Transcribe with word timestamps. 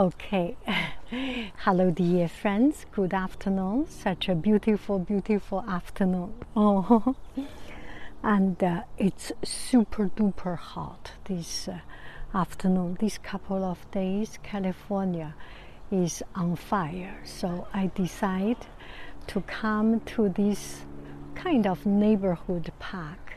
Okay. 0.00 0.56
Hello, 1.58 1.90
dear 1.90 2.26
friends. 2.26 2.86
Good 2.90 3.12
afternoon. 3.12 3.86
Such 3.86 4.30
a 4.30 4.34
beautiful, 4.34 4.98
beautiful 4.98 5.62
afternoon. 5.68 6.32
Oh, 6.56 7.14
and 8.22 8.64
uh, 8.64 8.84
it's 8.96 9.30
super 9.44 10.08
duper 10.08 10.56
hot 10.56 11.12
this 11.24 11.68
uh, 11.68 11.80
afternoon. 12.34 12.96
This 12.98 13.18
couple 13.18 13.62
of 13.62 13.90
days, 13.90 14.38
California 14.42 15.34
is 15.92 16.22
on 16.34 16.56
fire. 16.56 17.20
So 17.26 17.66
I 17.74 17.90
decide 17.94 18.66
to 19.26 19.42
come 19.42 20.00
to 20.16 20.30
this 20.30 20.86
kind 21.34 21.66
of 21.66 21.84
neighborhood 21.84 22.72
park. 22.78 23.34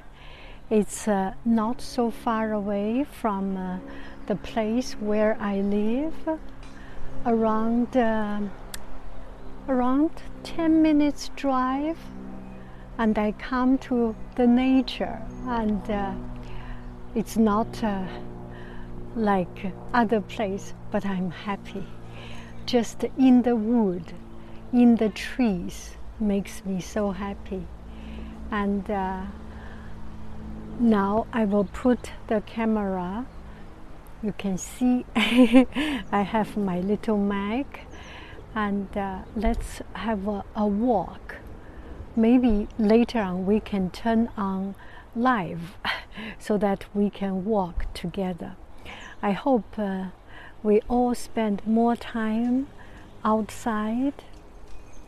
It's 0.70 1.10
uh, 1.10 1.34
not 1.44 1.82
so 1.82 2.10
far 2.10 2.54
away 2.54 3.04
from 3.04 3.58
uh, 3.58 3.80
the 4.28 4.36
place 4.38 4.94
where 4.94 5.36
I 5.42 5.60
live 5.60 6.40
around 7.26 7.96
uh, 7.96 8.40
around 9.70 10.12
10 10.44 10.82
minutes 10.82 11.30
drive 11.36 11.98
and 12.98 13.18
I 13.18 13.32
come 13.34 13.78
to 13.80 14.16
the 14.36 14.46
nature 14.46 15.22
and 15.48 15.90
uh, 15.90 16.14
it's 17.16 17.38
not 17.38 17.84
uh, 17.84 18.06
like 19.16 19.72
other 19.94 20.22
place 20.22 20.74
but 20.92 21.06
I'm 21.06 21.32
happy. 21.32 21.86
Just 22.66 23.04
in 23.18 23.42
the 23.42 23.56
wood 23.56 24.14
in 24.74 24.96
the 24.96 25.10
trees 25.10 25.96
makes 26.20 26.66
me 26.66 26.82
so 26.82 27.12
happy. 27.12 27.66
And 28.52 28.90
uh, 28.90 29.22
now 30.80 31.28
I 31.32 31.46
will 31.46 31.66
put 31.66 32.12
the 32.28 32.42
camera 32.42 33.26
you 34.24 34.34
can 34.38 34.58
see 34.58 35.06
I 35.16 36.22
have 36.22 36.56
my 36.56 36.80
little 36.80 37.18
Mac 37.18 37.86
and 38.56 38.96
uh, 38.98 39.20
let's 39.36 39.82
have 39.94 40.28
a, 40.28 40.46
a, 40.56 40.66
walk. 40.66 41.38
Maybe 42.16 42.68
later 42.78 43.20
on 43.20 43.46
we 43.46 43.60
can 43.60 43.90
turn 43.90 44.30
on 44.38 44.76
live 45.16 45.76
so 46.40 46.58
that 46.60 46.86
we 46.94 47.10
can 47.10 47.44
walk 47.44 47.94
together. 47.94 48.56
I 49.22 49.32
hope 49.32 49.78
uh, 49.78 50.06
we 50.62 50.82
all 50.88 51.14
spend 51.16 51.66
more 51.68 51.96
time 51.98 52.68
outside. 53.26 54.24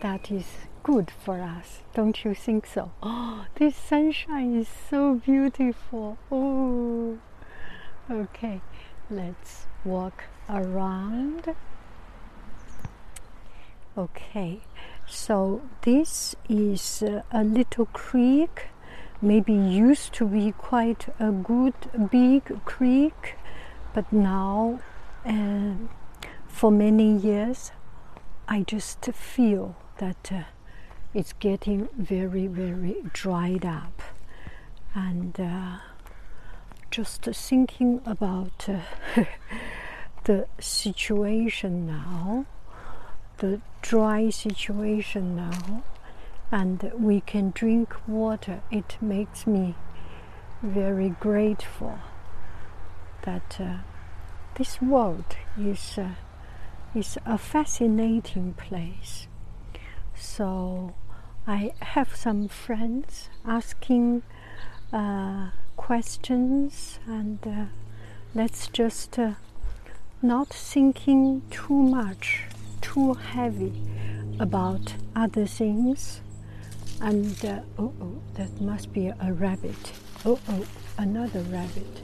That 0.02 0.30
is 0.30 0.46
good 0.84 1.10
for 1.10 1.42
us, 1.42 1.80
don't 1.94 2.26
you 2.26 2.36
think 2.36 2.66
so? 2.66 2.92
Oh, 3.02 3.46
this 3.56 3.76
sunshine 3.78 4.60
is 4.60 4.68
so 4.90 5.16
beautiful. 5.16 6.18
Oh, 6.30 7.20
okay 8.12 8.62
let's 9.10 9.66
walk 9.84 10.24
around. 10.50 11.56
Okay 13.98 14.62
so 15.08 15.62
this 15.84 16.36
is 16.50 17.04
a 17.32 17.44
little 17.44 17.86
creek 17.88 18.68
maybe 19.22 19.54
used 19.54 20.14
to 20.14 20.26
be 20.28 20.52
quite 20.52 21.08
a 21.20 21.32
good 21.32 21.74
big 22.12 22.66
creek 22.66 23.36
but 23.94 24.12
now 24.12 24.80
uh, 25.26 25.74
for 26.48 26.72
many 26.72 27.16
years 27.16 27.72
i 28.48 28.64
just 28.64 29.06
feel 29.14 29.76
that 30.00 30.32
uh, 30.32 30.42
it's 31.16 31.32
getting 31.32 31.88
very 31.98 32.46
very 32.46 32.98
dried 33.14 33.66
up. 33.66 34.02
And 34.94 35.40
uh, 35.40 35.78
just 36.92 37.24
thinking 37.24 38.02
about 38.06 38.68
uh, 38.70 38.80
the 40.24 40.48
situation 40.60 41.86
now, 41.88 42.46
the 43.38 43.62
dry 43.82 44.30
situation 44.30 45.36
now, 45.36 45.84
and 46.52 46.92
we 46.98 47.22
can 47.22 47.52
drink 47.52 47.96
water. 48.08 48.62
It 48.72 48.98
makes 49.02 49.46
me 49.46 49.76
very 50.62 51.10
grateful 51.10 52.00
that 53.24 53.58
uh, 53.60 53.78
this 54.56 54.82
world 54.82 55.36
is 55.60 55.98
uh, 55.98 56.12
is 56.94 57.18
a 57.26 57.38
fascinating 57.38 58.54
place. 58.54 59.28
So 60.16 60.94
I 61.46 61.74
have 61.82 62.16
some 62.16 62.48
friends 62.48 63.30
asking. 63.46 64.24
Uh, 64.94 65.50
questions 65.76 67.00
and 67.06 67.40
uh, 67.46 67.66
let's 68.34 68.68
just 68.68 69.18
uh, 69.20 69.34
not 70.22 70.50
thinking 70.50 71.42
too 71.50 71.82
much, 71.82 72.44
too 72.82 73.14
heavy 73.14 73.74
about 74.40 74.96
other 75.16 75.46
things. 75.46 76.22
And 77.02 77.46
uh, 77.46 77.60
oh, 77.78 77.94
oh, 78.02 78.22
that 78.36 78.60
must 78.62 78.94
be 78.94 79.08
a 79.08 79.34
rabbit. 79.34 79.94
Oh, 80.26 80.40
oh, 80.50 80.66
another 80.98 81.42
rabbit. 81.42 82.02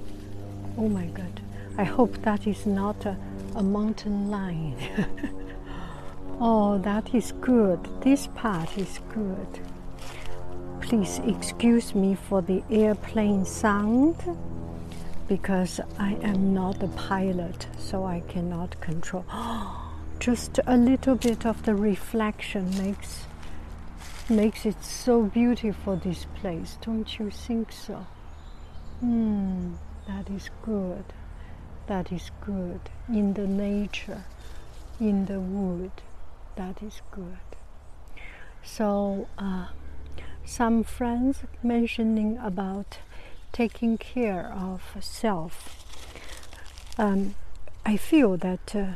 Oh 0.77 0.87
my 0.87 1.05
God. 1.07 1.41
I 1.77 1.83
hope 1.83 2.21
that 2.23 2.47
is 2.47 2.65
not 2.65 3.05
a, 3.05 3.17
a 3.55 3.63
mountain 3.63 4.29
lion. 4.29 4.75
oh, 6.39 6.77
that 6.79 7.15
is 7.15 7.31
good. 7.41 7.79
This 8.01 8.27
part 8.27 8.77
is 8.77 8.99
good. 9.13 9.59
Please 10.91 11.21
excuse 11.25 11.95
me 11.95 12.15
for 12.15 12.41
the 12.41 12.61
airplane 12.69 13.45
sound 13.45 14.17
because 15.29 15.79
I 15.97 16.15
am 16.15 16.53
not 16.53 16.83
a 16.83 16.89
pilot, 16.89 17.65
so 17.79 18.03
I 18.03 18.19
cannot 18.27 18.77
control. 18.81 19.23
Just 20.19 20.59
a 20.67 20.75
little 20.75 21.15
bit 21.15 21.45
of 21.45 21.63
the 21.63 21.75
reflection 21.75 22.77
makes 22.77 23.23
makes 24.29 24.65
it 24.65 24.83
so 24.83 25.21
beautiful 25.21 25.95
this 25.95 26.25
place, 26.35 26.77
don't 26.81 27.17
you 27.17 27.29
think 27.29 27.71
so? 27.71 28.05
Hmm, 28.99 29.75
that 30.09 30.29
is 30.29 30.49
good. 30.61 31.05
That 31.87 32.11
is 32.11 32.31
good. 32.45 32.81
In 33.07 33.33
the 33.35 33.47
nature, 33.47 34.25
in 34.99 35.25
the 35.25 35.39
wood, 35.39 35.93
that 36.57 36.83
is 36.83 37.01
good. 37.11 37.47
So 38.61 39.29
uh, 39.37 39.67
some 40.51 40.83
friends 40.83 41.43
mentioning 41.63 42.37
about 42.43 42.97
taking 43.53 43.97
care 43.97 44.51
of 44.53 44.81
self. 44.99 45.85
Um, 46.97 47.35
I 47.85 47.95
feel 47.95 48.35
that 48.35 48.75
uh, 48.75 48.95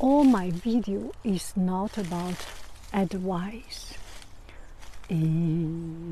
all 0.00 0.24
my 0.24 0.50
video 0.50 1.12
is 1.22 1.56
not 1.56 1.96
about 1.96 2.46
advice. 2.92 3.94
Mm-hmm. 5.08 6.04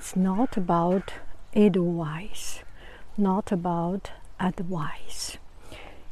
It's 0.00 0.16
not 0.16 0.56
about 0.56 1.12
advice, 1.54 2.60
not 3.18 3.52
about 3.52 4.12
advice. 4.40 5.36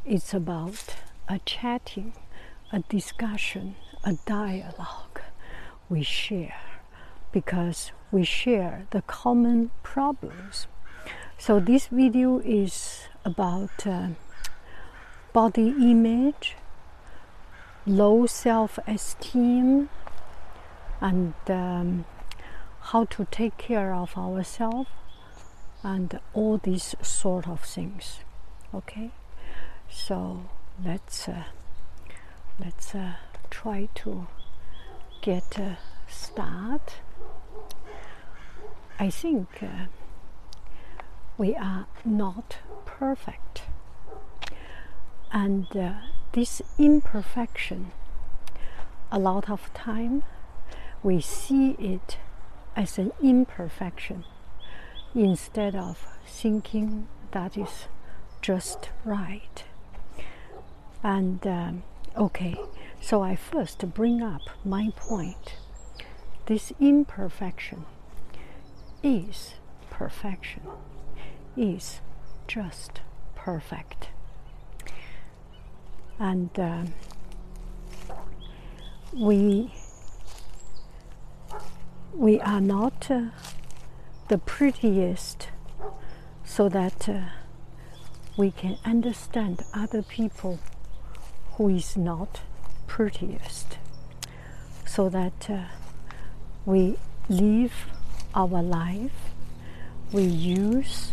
It's 0.05 0.35
about 0.35 0.97
a 1.27 1.39
chatting, 1.47 2.13
a 2.71 2.81
discussion, 2.81 3.77
a 4.05 4.13
dialogue 4.27 5.23
we 5.89 6.03
share 6.03 6.61
because 7.33 7.93
we 8.11 8.25
share 8.25 8.85
the 8.91 9.01
common 9.01 9.71
problems. 9.83 10.67
So 11.39 11.59
this 11.59 11.87
video 11.87 12.41
is 12.41 13.09
about 13.25 13.87
uh, 13.87 14.09
body 15.33 15.69
image, 15.81 16.57
low 17.87 18.27
self-esteem, 18.27 19.89
and 21.01 21.33
um, 21.49 22.05
how 22.81 23.05
to 23.05 23.27
take 23.31 23.57
care 23.59 23.95
of 23.95 24.17
ourselves, 24.17 24.89
and 25.83 26.21
all 26.35 26.59
these 26.59 26.95
sort 27.03 27.49
of 27.49 27.61
things. 27.61 28.21
Okay, 28.75 29.11
so 29.91 30.45
let's 30.85 31.29
uh, 31.29 31.45
let's 32.59 32.95
uh, 32.95 33.15
try 33.51 33.89
to 33.97 34.27
get 35.23 35.59
a 35.59 35.79
start. 36.09 36.97
I 38.99 39.11
think 39.11 39.63
uh, 39.63 39.87
we 41.37 41.55
are 41.55 41.87
not 42.05 42.59
perfect. 42.85 43.63
And 45.31 45.77
uh, 45.77 45.93
this 46.33 46.63
imperfection, 46.79 47.93
a 49.13 49.19
lot 49.19 49.49
of 49.49 49.73
time, 49.73 50.25
we 51.03 51.21
see 51.21 51.73
it 51.79 52.17
as 52.79 52.97
an 52.97 53.11
imperfection 53.21 54.25
instead 55.13 55.75
of 55.75 56.07
thinking 56.25 57.09
that 57.33 57.59
is 57.59 57.89
just 58.41 58.91
right. 59.05 59.65
And 61.03 61.45
um, 61.45 61.83
okay, 62.17 62.55
so 63.01 63.21
I 63.21 63.35
first 63.35 63.81
bring 63.95 64.23
up 64.23 64.43
my 64.65 64.91
point. 64.95 65.57
This 66.47 66.73
imperfection 66.79 67.85
is 69.03 69.55
perfection, 69.91 70.63
is 71.57 72.01
just 72.47 73.01
perfect. 73.35 74.11
And 76.21 76.51
uh, 76.57 76.85
we 79.13 79.73
we 82.15 82.41
are 82.41 82.61
not 82.61 83.11
uh, 83.11 83.27
the 84.29 84.39
prettiest 84.39 85.49
so 86.45 86.69
that 86.69 87.09
uh, 87.09 87.21
we 88.37 88.51
can 88.51 88.79
understand 88.85 89.63
other 89.75 90.03
people 90.03 90.59
who 91.53 91.69
is 91.69 91.97
not 91.97 92.41
prettiest. 92.87 93.79
So 94.87 95.09
that 95.09 95.51
uh, 95.51 95.65
we 96.65 96.97
live 97.29 97.73
our 98.35 98.63
life 98.63 99.13
we 100.13 100.23
use 100.23 101.13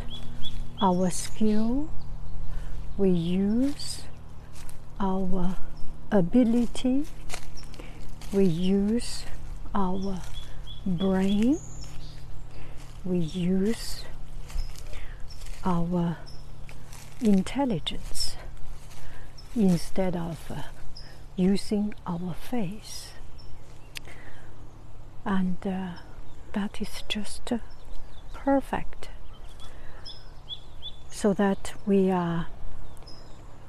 our 0.81 1.09
skill 1.09 1.89
we 2.97 3.09
use 3.09 4.03
our 4.99 5.57
ability 6.11 7.05
we 8.31 8.45
use 8.45 9.23
our 9.73 10.21
brain 10.85 11.57
we 13.03 13.17
use 13.17 14.03
our 15.63 16.17
intelligence 17.21 18.35
instead 19.55 20.15
of 20.15 20.51
uh, 20.51 20.61
using 21.35 21.93
our 22.05 22.33
face. 22.33 23.13
And 25.23 25.57
uh, 25.65 25.93
that 26.53 26.81
is 26.81 27.03
just 27.07 27.51
uh, 27.51 27.57
perfect. 28.33 29.09
So 31.09 31.33
that 31.33 31.73
we 31.85 32.11
are 32.11 32.47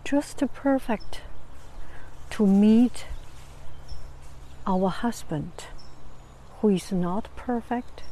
just 0.04 0.42
perfect 0.54 1.22
to 2.30 2.46
meet 2.46 3.06
our 4.66 4.90
husband 4.90 5.52
who 6.60 6.68
is 6.70 6.90
not 6.92 7.28
perfect 7.36 8.02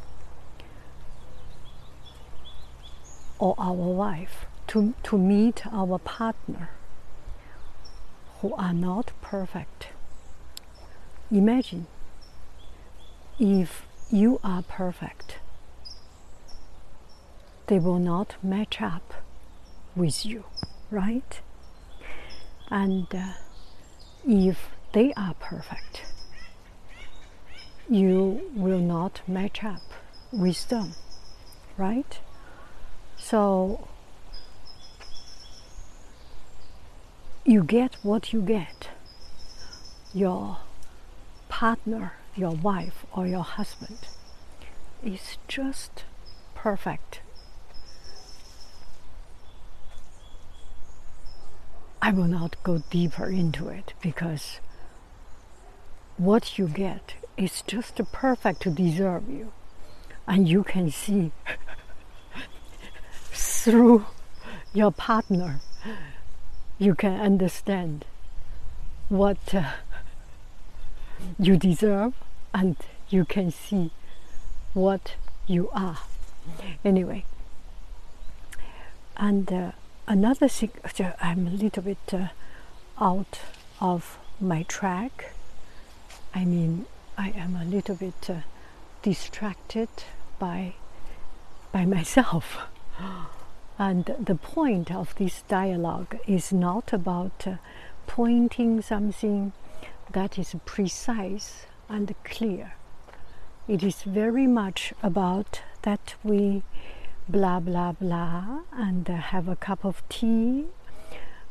or 3.39 3.55
our 3.59 3.73
wife 3.73 4.47
to, 4.69 4.95
to 5.03 5.19
meet 5.19 5.67
our 5.67 5.99
partner 5.99 6.71
who 8.41 8.55
are 8.55 8.75
not 8.75 9.13
perfect. 9.23 9.89
Imagine 11.31 11.87
if 13.39 13.87
you 14.11 14.39
are 14.45 14.63
perfect, 14.63 15.39
they 17.67 17.79
will 17.79 17.99
not 17.99 18.37
match 18.43 18.81
up 18.81 19.15
with 19.97 20.25
you, 20.27 20.45
right? 20.91 21.41
And 22.69 23.07
uh, 23.15 23.33
if 24.27 24.71
they 24.93 25.13
are 25.15 25.35
perfect, 25.35 26.05
you 27.89 28.51
will 28.55 28.79
not 28.79 29.21
match 29.27 29.63
up 29.63 29.83
with 30.33 30.69
them, 30.69 30.95
right? 31.77 32.19
So 33.17 33.89
you 37.45 37.63
get 37.63 37.97
what 38.03 38.33
you 38.33 38.41
get. 38.41 38.89
Your 40.13 40.59
partner, 41.49 42.15
your 42.35 42.53
wife, 42.53 43.05
or 43.15 43.27
your 43.27 43.43
husband 43.43 43.99
is 45.03 45.39
just 45.49 46.05
perfect. 46.55 47.21
I 52.01 52.11
will 52.11 52.29
not 52.29 52.57
go 52.63 52.83
deeper 52.91 53.27
into 53.27 53.69
it 53.69 53.95
because 54.03 54.61
what 56.17 56.59
you 56.59 56.69
get 56.69 57.15
is 57.37 57.63
just 57.67 58.01
perfect 58.13 58.63
to 58.63 58.71
deserve 58.71 59.29
you. 59.29 59.53
And 60.27 60.49
you 60.49 60.65
can 60.65 60.91
see 60.91 61.33
through 63.33 64.07
your 64.73 64.91
partner 64.91 65.61
you 66.79 66.95
can 66.95 67.21
understand 67.21 68.05
what 69.09 69.55
uh, 69.55 69.73
you 71.39 71.57
deserve 71.57 72.15
and 72.53 72.77
you 73.09 73.25
can 73.25 73.51
see 73.51 73.91
what 74.73 75.15
you 75.47 75.71
are. 75.73 75.99
Anyway, 76.85 77.25
and 79.17 79.53
uh, 79.53 79.73
another 80.07 80.49
thing, 80.49 80.71
I'm 81.21 81.47
a 81.47 81.51
little 81.51 81.83
bit 81.83 82.13
uh, 82.13 82.29
out 83.01 83.41
of 83.81 84.19
my 84.41 84.65
track. 84.65 85.33
I 86.35 86.45
mean, 86.45 86.87
I 87.17 87.31
am 87.31 87.57
a 87.57 87.65
little 87.65 87.95
bit 87.95 88.29
uh, 88.29 88.35
distracted 89.03 89.89
by 90.39 90.75
by 91.73 91.85
myself. 91.85 92.59
And 93.79 94.05
the 94.21 94.37
point 94.37 94.93
of 94.93 95.15
this 95.17 95.43
dialogue 95.43 96.17
is 96.29 96.53
not 96.53 96.93
about 96.93 97.47
uh, 97.47 97.57
pointing 98.07 98.81
something 98.83 99.53
that 100.13 100.39
is 100.39 100.55
precise 100.65 101.67
and 101.89 102.15
clear. 102.23 102.75
It 103.67 103.83
is 103.83 104.03
very 104.03 104.47
much 104.47 104.93
about 105.03 105.63
that 105.83 106.15
we 106.23 106.63
blah 107.29 107.59
blah 107.61 107.93
blah 107.93 108.61
and 108.73 109.09
uh, 109.11 109.17
have 109.17 109.49
a 109.49 109.57
cup 109.57 109.85
of 109.85 110.03
tea 110.09 110.67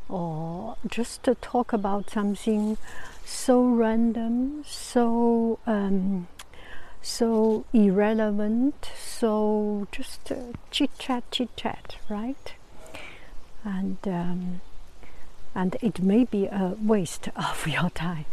or 0.08 0.76
just 0.86 1.22
to 1.24 1.34
talk 1.36 1.72
about 1.72 2.10
something 2.10 2.76
so 3.24 3.64
random, 3.64 4.64
so 4.66 5.58
um, 5.66 6.28
so 7.00 7.64
irrelevant, 7.72 8.90
so 8.98 9.86
just 9.92 10.30
uh, 10.30 10.36
chit 10.70 10.96
chat, 10.98 11.24
chit 11.30 11.56
chat, 11.56 11.96
right? 12.08 12.54
And 13.64 13.98
um, 14.06 14.60
and 15.54 15.76
it 15.80 16.00
may 16.00 16.24
be 16.24 16.46
a 16.46 16.76
waste 16.80 17.28
of 17.36 17.66
your 17.66 17.90
time. 17.90 18.26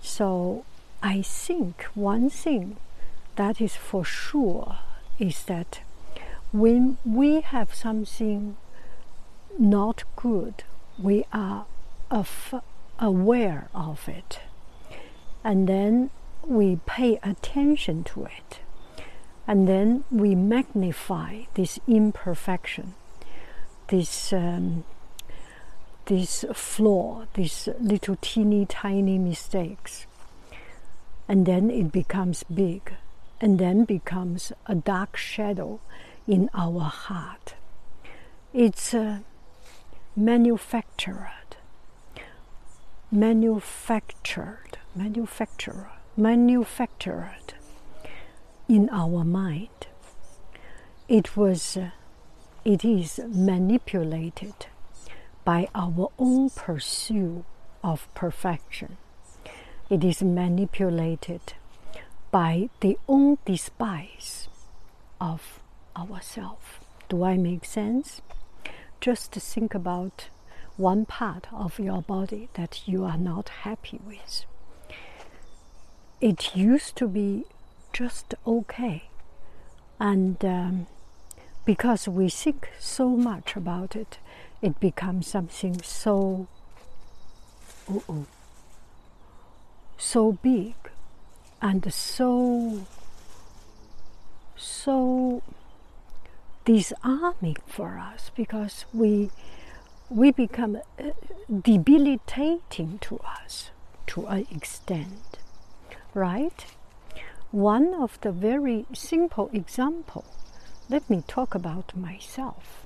So 0.00 0.64
I 1.02 1.22
think 1.22 1.82
one 1.94 2.30
thing 2.30 2.76
that 3.36 3.60
is 3.60 3.76
for 3.76 4.04
sure 4.04 4.78
is 5.18 5.44
that 5.44 5.80
when 6.52 6.96
we 7.04 7.40
have 7.40 7.74
something 7.74 8.56
not 9.58 10.02
good, 10.16 10.64
we 10.98 11.24
are 11.32 11.66
aware 12.98 13.68
of 13.74 14.08
it. 14.08 14.40
And 15.44 15.68
then 15.68 16.10
we 16.44 16.80
pay 16.86 17.18
attention 17.22 18.04
to 18.04 18.24
it. 18.24 18.60
And 19.46 19.66
then 19.66 20.04
we 20.10 20.34
magnify 20.34 21.44
this 21.54 21.78
imperfection, 21.86 22.94
this, 23.88 24.32
um, 24.32 24.84
this 26.06 26.44
flaw, 26.52 27.26
these 27.34 27.68
little 27.80 28.16
teeny 28.20 28.66
tiny 28.66 29.18
mistakes. 29.18 30.06
And 31.26 31.46
then 31.46 31.70
it 31.70 31.92
becomes 31.92 32.42
big, 32.44 32.92
and 33.40 33.58
then 33.58 33.84
becomes 33.84 34.52
a 34.66 34.74
dark 34.74 35.16
shadow 35.16 35.80
in 36.26 36.50
our 36.52 36.80
heart. 36.80 37.54
It's 38.52 38.92
uh, 38.92 39.20
manufactured, 40.18 41.56
manufactured, 43.12 44.78
manufacturer, 44.96 45.92
manufactured 46.16 47.54
in 48.68 48.88
our 48.90 49.22
mind. 49.22 49.86
It 51.08 51.36
was, 51.36 51.76
uh, 51.76 51.90
it 52.64 52.84
is 52.84 53.20
manipulated 53.28 54.66
by 55.44 55.68
our 55.72 56.10
own 56.18 56.50
pursuit 56.50 57.44
of 57.84 58.12
perfection. 58.14 58.96
It 59.88 60.02
is 60.02 60.20
manipulated 60.20 61.54
by 62.32 62.70
the 62.80 62.98
own 63.08 63.38
despise 63.44 64.48
of 65.20 65.60
ourselves. 65.96 66.66
Do 67.08 67.22
I 67.22 67.36
make 67.36 67.64
sense? 67.64 68.20
Just 69.00 69.32
think 69.32 69.74
about 69.74 70.28
one 70.76 71.04
part 71.06 71.46
of 71.52 71.78
your 71.78 72.02
body 72.02 72.48
that 72.54 72.82
you 72.86 73.04
are 73.04 73.16
not 73.18 73.48
happy 73.48 74.00
with. 74.06 74.44
It 76.20 76.56
used 76.56 76.96
to 76.96 77.08
be 77.08 77.44
just 77.92 78.34
okay, 78.46 79.04
and 80.00 80.44
um, 80.44 80.86
because 81.64 82.08
we 82.08 82.28
think 82.28 82.70
so 82.78 83.10
much 83.10 83.56
about 83.56 83.94
it, 83.94 84.18
it 84.62 84.80
becomes 84.80 85.26
something 85.26 85.80
so 85.82 86.48
uh-oh, 87.90 88.26
so 89.96 90.32
big 90.32 90.74
and 91.60 91.92
so 91.92 92.86
so 94.56 95.42
disarming 96.74 97.56
for 97.66 97.90
us 97.98 98.30
because 98.36 98.84
we 98.92 99.30
we 100.10 100.30
become 100.30 100.76
uh, 100.76 101.10
debilitating 101.70 102.98
to 103.00 103.18
us 103.20 103.70
to 104.06 104.26
an 104.26 104.46
extent 104.50 105.38
right? 106.14 106.64
One 107.50 107.94
of 107.94 108.20
the 108.20 108.32
very 108.32 108.86
simple 108.92 109.48
example 109.52 110.24
let 110.90 111.08
me 111.10 111.22
talk 111.26 111.54
about 111.54 111.96
myself 111.96 112.84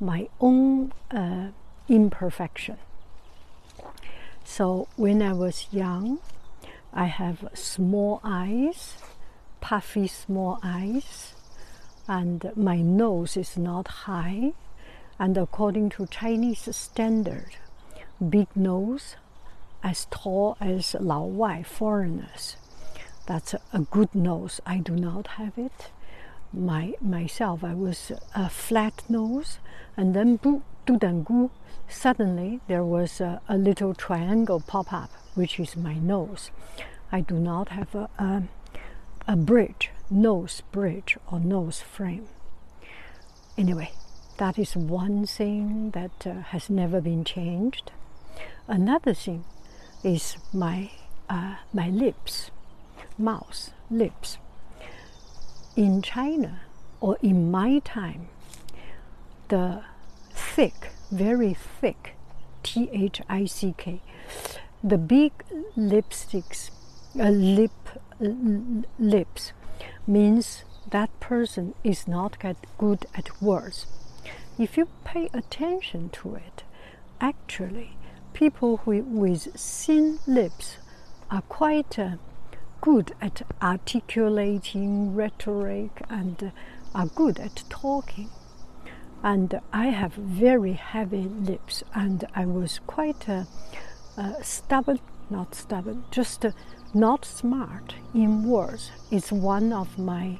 my 0.00 0.28
own 0.40 0.92
uh, 1.10 1.48
imperfection. 1.88 2.78
So 4.44 4.88
when 4.96 5.20
i 5.22 5.32
was 5.32 5.66
young 5.70 6.18
i 6.92 7.04
have 7.06 7.38
small 7.54 8.20
eyes 8.24 8.96
puffy 9.60 10.06
small 10.06 10.58
eyes 10.62 11.34
and 12.08 12.50
my 12.56 12.80
nose 12.80 13.36
is 13.36 13.56
not 13.56 13.88
high. 13.88 14.52
And 15.18 15.36
according 15.36 15.90
to 15.90 16.06
chinese 16.06 16.74
standard 16.74 17.56
big 18.30 18.48
nose 18.56 19.16
as 19.82 20.06
tall 20.10 20.56
as 20.60 20.94
lao 20.98 21.24
wai 21.24 21.62
foreigners. 21.62 22.56
That's 23.26 23.54
a 23.72 23.80
good 23.80 24.14
nose. 24.14 24.60
I 24.66 24.78
do 24.78 24.96
not 24.96 25.26
have 25.38 25.58
it. 25.58 25.90
My 26.52 26.94
myself 27.00 27.62
i 27.62 27.74
was 27.74 28.10
a 28.34 28.48
flat 28.48 29.02
nose. 29.08 29.58
And 29.96 30.14
then 30.14 30.40
suddenly 31.88 32.60
there 32.66 32.84
was 32.84 33.20
a, 33.20 33.40
a, 33.48 33.56
little 33.56 33.94
triangle 33.94 34.60
pop 34.60 34.92
up 34.92 35.10
which 35.34 35.60
is 35.60 35.76
my 35.76 35.94
nose. 35.94 36.50
I 37.12 37.20
do 37.20 37.34
not 37.34 37.68
have 37.70 37.94
a, 37.94 38.08
a, 38.18 38.42
a 39.26 39.36
bridge 39.36 39.90
nose 40.10 40.62
bridge 40.72 41.16
or 41.30 41.40
nose 41.40 41.80
frame. 41.80 42.28
Anyway, 43.56 43.90
that 44.38 44.58
is 44.58 44.76
one 44.76 45.26
thing 45.26 45.90
that 45.90 46.26
uh, 46.26 46.42
has 46.52 46.70
never 46.70 47.00
been 47.00 47.24
changed. 47.24 47.90
Another 48.66 49.14
thing 49.14 49.44
is 50.04 50.36
my 50.52 50.90
uh, 51.28 51.56
my 51.72 51.88
lips, 51.88 52.50
mouth, 53.18 53.72
lips. 53.90 54.38
In 55.76 56.02
China 56.02 56.60
or 57.00 57.18
in 57.22 57.50
my 57.50 57.80
time, 57.80 58.28
the 59.48 59.82
thick, 60.32 60.90
very 61.10 61.54
thick, 61.54 62.14
T 62.62 62.88
H 62.92 63.20
I 63.28 63.44
C 63.44 63.74
K, 63.76 64.00
the 64.82 64.98
big 64.98 65.32
lipsticks, 65.76 66.70
uh, 67.18 67.28
lip 67.28 67.72
lips 68.98 69.52
means 70.06 70.64
that 70.90 71.20
person 71.20 71.74
is 71.84 72.08
not 72.08 72.38
good 72.78 73.06
at 73.14 73.42
words. 73.42 73.86
If 74.58 74.76
you 74.76 74.88
pay 75.04 75.28
attention 75.32 76.10
to 76.10 76.34
it, 76.34 76.64
actually, 77.20 77.96
people 78.32 78.78
who, 78.78 79.02
with 79.02 79.54
thin 79.54 80.18
lips 80.26 80.78
are 81.30 81.42
quite 81.42 81.98
uh, 81.98 82.16
good 82.80 83.12
at 83.20 83.42
articulating 83.60 85.14
rhetoric 85.14 86.02
and 86.08 86.42
uh, 86.42 86.50
are 86.94 87.06
good 87.06 87.38
at 87.38 87.64
talking. 87.68 88.30
And 89.22 89.60
I 89.72 89.86
have 89.86 90.12
very 90.12 90.74
heavy 90.74 91.22
lips, 91.22 91.82
and 91.92 92.24
I 92.34 92.46
was 92.46 92.80
quite 92.86 93.28
uh, 93.28 93.44
uh 94.16 94.34
stubborn, 94.42 95.00
not 95.28 95.54
stubborn, 95.54 96.04
just 96.10 96.44
uh, 96.44 96.52
not 96.94 97.24
smart 97.24 97.94
in 98.14 98.44
words. 98.44 98.90
Is 99.10 99.32
one 99.32 99.72
of 99.72 99.98
my 99.98 100.38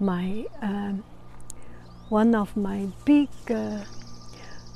my 0.00 0.46
um, 0.62 1.04
one 2.08 2.34
of 2.34 2.56
my 2.56 2.88
big 3.04 3.28
uh, 3.50 3.84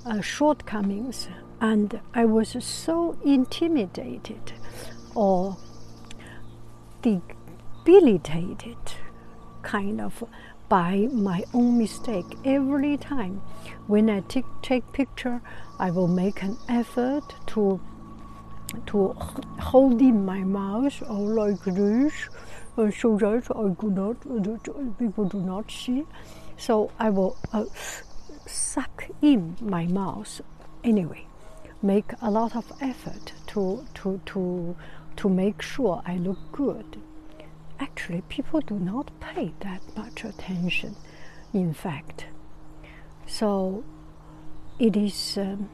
uh, 0.06 0.20
shortcomings, 0.20 1.28
and 1.60 2.00
I 2.14 2.24
was 2.24 2.56
so 2.64 3.16
intimidated 3.24 4.52
or 5.14 5.56
debilitated, 7.02 8.76
kind 9.62 10.00
of 10.00 10.24
by 10.68 11.08
my 11.12 11.44
own 11.54 11.78
mistake. 11.78 12.36
Every 12.44 12.96
time 12.96 13.40
when 13.86 14.10
I 14.10 14.20
take 14.20 14.46
take 14.62 14.92
picture 14.92 15.40
I 15.78 15.90
will 15.90 16.08
make 16.08 16.42
an 16.42 16.58
effort 16.68 17.34
to 17.48 17.80
to 18.86 19.14
hold 19.60 20.00
in 20.00 20.24
my 20.24 20.40
mouth 20.40 21.02
or 21.08 21.34
like 21.34 21.62
this 21.64 22.12
uh, 22.76 22.90
so 22.90 23.16
that 23.16 23.44
I 23.54 23.68
do 23.80 23.90
not, 23.90 24.16
uh, 24.26 24.92
people 24.98 25.24
do 25.24 25.40
not 25.40 25.70
see. 25.70 26.04
So 26.56 26.90
I 26.98 27.10
will 27.10 27.36
uh, 27.52 27.64
suck 28.46 29.06
in 29.22 29.56
my 29.60 29.86
mouth 29.86 30.40
anyway, 30.84 31.26
make 31.82 32.12
a 32.20 32.30
lot 32.30 32.56
of 32.56 32.70
effort 32.80 33.32
to, 33.48 33.86
to, 33.94 34.20
to, 34.26 34.76
to 35.16 35.28
make 35.28 35.62
sure 35.62 36.02
I 36.04 36.16
look 36.16 36.38
good. 36.52 37.00
Actually, 37.80 38.22
people 38.28 38.60
do 38.60 38.78
not 38.78 39.10
pay 39.20 39.52
that 39.60 39.82
much 39.96 40.24
attention, 40.24 40.96
in 41.52 41.72
fact. 41.72 42.26
So 43.26 43.84
it 44.78 44.96
is. 44.96 45.38
Um, 45.38 45.68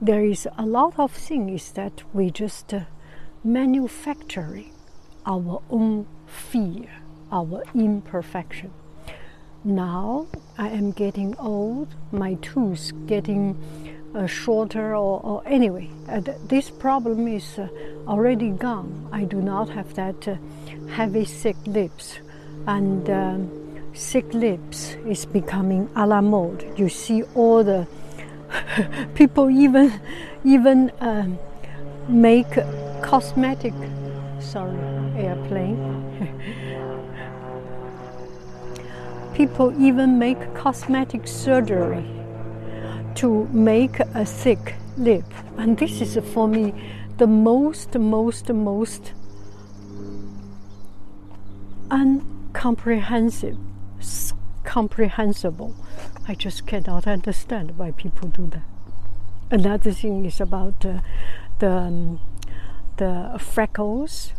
there 0.00 0.24
is 0.24 0.48
a 0.56 0.64
lot 0.64 0.98
of 0.98 1.12
things 1.12 1.72
that 1.72 2.02
we 2.14 2.30
just 2.30 2.72
uh, 2.72 2.80
manufacturing 3.44 4.72
our 5.26 5.60
own 5.70 6.06
fear, 6.26 6.88
our 7.30 7.62
imperfection. 7.74 8.72
Now 9.62 10.26
I 10.56 10.68
am 10.68 10.92
getting 10.92 11.36
old, 11.38 11.88
my 12.12 12.34
tooth 12.34 12.92
getting 13.06 13.56
uh, 14.14 14.26
shorter, 14.26 14.96
or, 14.96 15.20
or 15.20 15.42
anyway, 15.46 15.90
uh, 16.08 16.20
th- 16.20 16.38
this 16.48 16.70
problem 16.70 17.28
is 17.28 17.58
uh, 17.58 17.68
already 18.08 18.50
gone. 18.50 19.08
I 19.12 19.24
do 19.24 19.42
not 19.42 19.68
have 19.68 19.94
that 19.94 20.26
uh, 20.26 20.36
heavy, 20.88 21.26
thick 21.26 21.56
lips, 21.66 22.18
and 22.66 23.08
um, 23.10 23.92
thick 23.94 24.32
lips 24.32 24.96
is 25.06 25.26
becoming 25.26 25.90
a 25.94 26.06
la 26.06 26.22
mode. 26.22 26.72
You 26.76 26.88
see 26.88 27.22
all 27.34 27.62
the 27.62 27.86
people 29.14 29.50
even 29.50 30.00
even 30.44 30.90
um, 31.00 31.38
make 32.08 32.50
cosmetic 33.02 33.74
sorry 34.40 34.78
airplane 35.16 35.78
people 39.34 39.72
even 39.80 40.18
make 40.18 40.54
cosmetic 40.54 41.26
surgery 41.26 42.04
to 43.14 43.46
make 43.52 44.00
a 44.00 44.24
thick 44.24 44.74
lip 44.96 45.24
And 45.60 45.76
this 45.76 46.00
is 46.00 46.16
for 46.32 46.48
me 46.48 46.72
the 47.18 47.26
most, 47.26 47.94
most, 47.94 48.50
most 48.50 49.12
uncomprehensive, 51.90 53.58
comprehensible. 54.64 55.74
I 56.30 56.34
just 56.34 56.64
cannot 56.64 57.08
understand 57.08 57.76
why 57.76 57.90
people 57.90 58.28
do 58.28 58.46
that. 58.50 58.62
Another 59.50 59.90
thing 59.90 60.24
is 60.24 60.40
about 60.40 60.86
uh, 60.86 61.00
the 61.58 61.72
um, 61.72 62.20
the 62.98 63.36
freckles, 63.40 64.32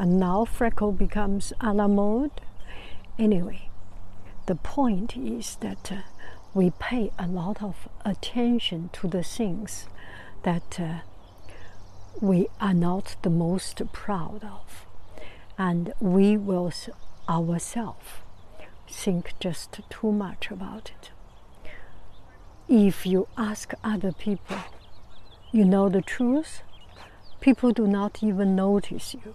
and 0.00 0.18
now 0.18 0.44
freckle 0.44 0.90
becomes 0.90 1.52
a 1.60 1.72
la 1.72 1.86
mode. 1.86 2.40
Anyway, 3.20 3.70
the 4.46 4.56
point 4.56 5.16
is 5.16 5.56
that 5.60 5.92
uh, 5.92 5.98
we 6.54 6.72
pay 6.80 7.12
a 7.20 7.28
lot 7.28 7.62
of 7.62 7.88
attention 8.04 8.90
to 8.94 9.06
the 9.06 9.22
things 9.22 9.86
that 10.42 10.80
uh, 10.80 11.02
we 12.20 12.48
are 12.60 12.74
not 12.74 13.14
the 13.22 13.30
most 13.30 13.80
proud 13.92 14.42
of, 14.42 14.84
and 15.56 15.92
we 16.00 16.36
will 16.36 16.72
ourselves 17.28 18.08
think 18.88 19.34
just 19.38 19.80
too 19.88 20.10
much 20.10 20.50
about 20.50 20.90
it. 21.00 21.12
If 22.68 23.06
you 23.06 23.28
ask 23.38 23.72
other 23.82 24.12
people, 24.12 24.58
you 25.52 25.64
know 25.64 25.88
the 25.88 26.02
truth, 26.02 26.62
people 27.40 27.72
do 27.72 27.86
not 27.86 28.22
even 28.22 28.54
notice 28.54 29.14
you. 29.14 29.34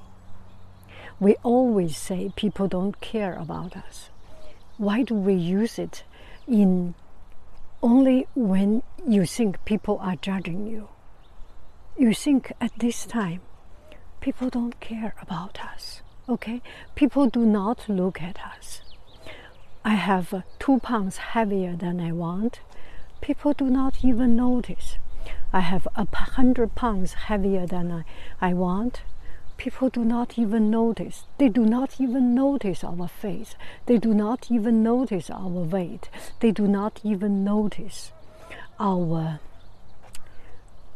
We 1.20 1.38
always 1.42 1.98
say 1.98 2.32
people 2.36 2.68
don't 2.68 3.02
care 3.02 3.34
about 3.34 3.76
us. 3.76 4.12
Why 4.78 5.02
do 5.02 5.16
we 5.16 5.34
use 5.34 5.80
it 5.80 6.04
in 6.48 6.94
only 7.82 8.28
when 8.36 8.84
you 9.08 9.26
think 9.26 9.66
people 9.66 9.98
are 10.00 10.16
judging 10.16 10.68
you? 10.68 10.90
You 11.98 12.14
think 12.14 12.52
at 12.62 12.78
this 12.78 13.06
time, 13.06 13.42
people 14.22 14.50
don't 14.50 14.80
care 14.80 15.16
about 15.20 15.60
us. 15.64 16.04
Okay? 16.30 16.62
People 16.94 17.30
do 17.30 17.46
not 17.46 17.90
look 17.90 18.22
at 18.22 18.38
us. 18.56 18.82
I 19.84 19.96
have 19.96 20.44
two 20.60 20.80
pounds 20.80 21.18
heavier 21.18 21.76
than 21.76 22.00
I 22.00 22.12
want. 22.12 22.60
People 23.24 23.54
do 23.54 23.70
not 23.70 24.04
even 24.04 24.36
notice. 24.36 24.98
I 25.54 25.62
have 25.62 25.88
a 25.96 26.06
hundred 26.14 26.76
pounds 26.76 27.14
heavier 27.14 27.66
than 27.66 27.90
I, 27.90 28.04
I 28.42 28.54
want. 28.54 29.04
People 29.56 29.90
do 29.90 30.04
not 30.04 30.38
even 30.38 30.70
notice. 30.70 31.24
They 31.38 31.48
do 31.48 31.66
not 31.66 32.02
even 32.02 32.36
notice 32.36 32.84
our 32.84 33.08
face. 33.08 33.56
They 33.86 33.98
do 33.98 34.14
not 34.14 34.52
even 34.52 34.84
notice 34.84 35.30
our 35.30 35.48
weight. 35.48 36.10
They 36.42 36.52
do 36.52 36.68
not 36.68 37.00
even 37.02 37.46
notice 37.46 38.12
our 38.78 39.40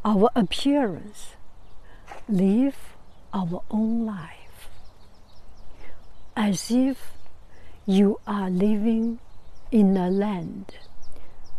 our 0.04 0.30
appearance. 0.36 1.38
Live 2.28 2.98
our 3.34 3.62
own 3.72 4.06
life 4.06 4.68
as 6.36 6.70
if 6.72 7.13
you 7.86 8.20
are 8.28 8.50
living 8.50 9.20
in 9.72 9.96
a 9.96 10.10
land 10.10 10.74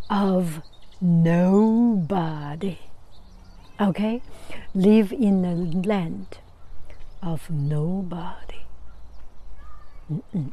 of 0.09 0.61
nobody. 0.99 2.79
Okay? 3.79 4.21
Live 4.73 5.11
in 5.11 5.45
a 5.45 5.55
land 5.55 6.39
of 7.21 7.49
nobody. 7.49 8.63
Mm-mm. 10.11 10.51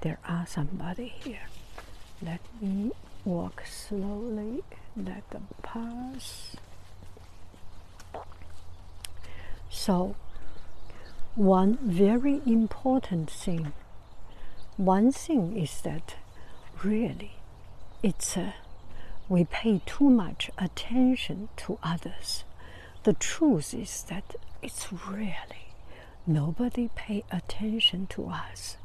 There 0.00 0.18
are 0.26 0.46
somebody 0.46 1.14
here. 1.24 1.48
Let 2.22 2.40
me 2.60 2.92
walk 3.24 3.64
slowly. 3.66 4.62
Let 4.96 5.28
them 5.30 5.48
pass. 5.62 6.56
So, 9.70 10.14
one 11.34 11.78
very 11.82 12.40
important 12.46 13.28
thing, 13.28 13.72
one 14.76 15.10
thing 15.10 15.56
is 15.56 15.80
that 15.80 16.14
really 16.84 17.32
it's 18.02 18.36
a 18.36 18.54
we 19.34 19.42
pay 19.42 19.80
too 19.84 20.08
much 20.08 20.48
attention 20.58 21.48
to 21.56 21.76
others. 21.82 22.44
The 23.02 23.14
truth 23.14 23.74
is 23.74 24.04
that 24.04 24.36
it's 24.62 24.92
really 24.92 25.72
nobody 26.24 26.88
pay 26.94 27.24
attention 27.32 28.06
to 28.10 28.28
us. 28.28 28.76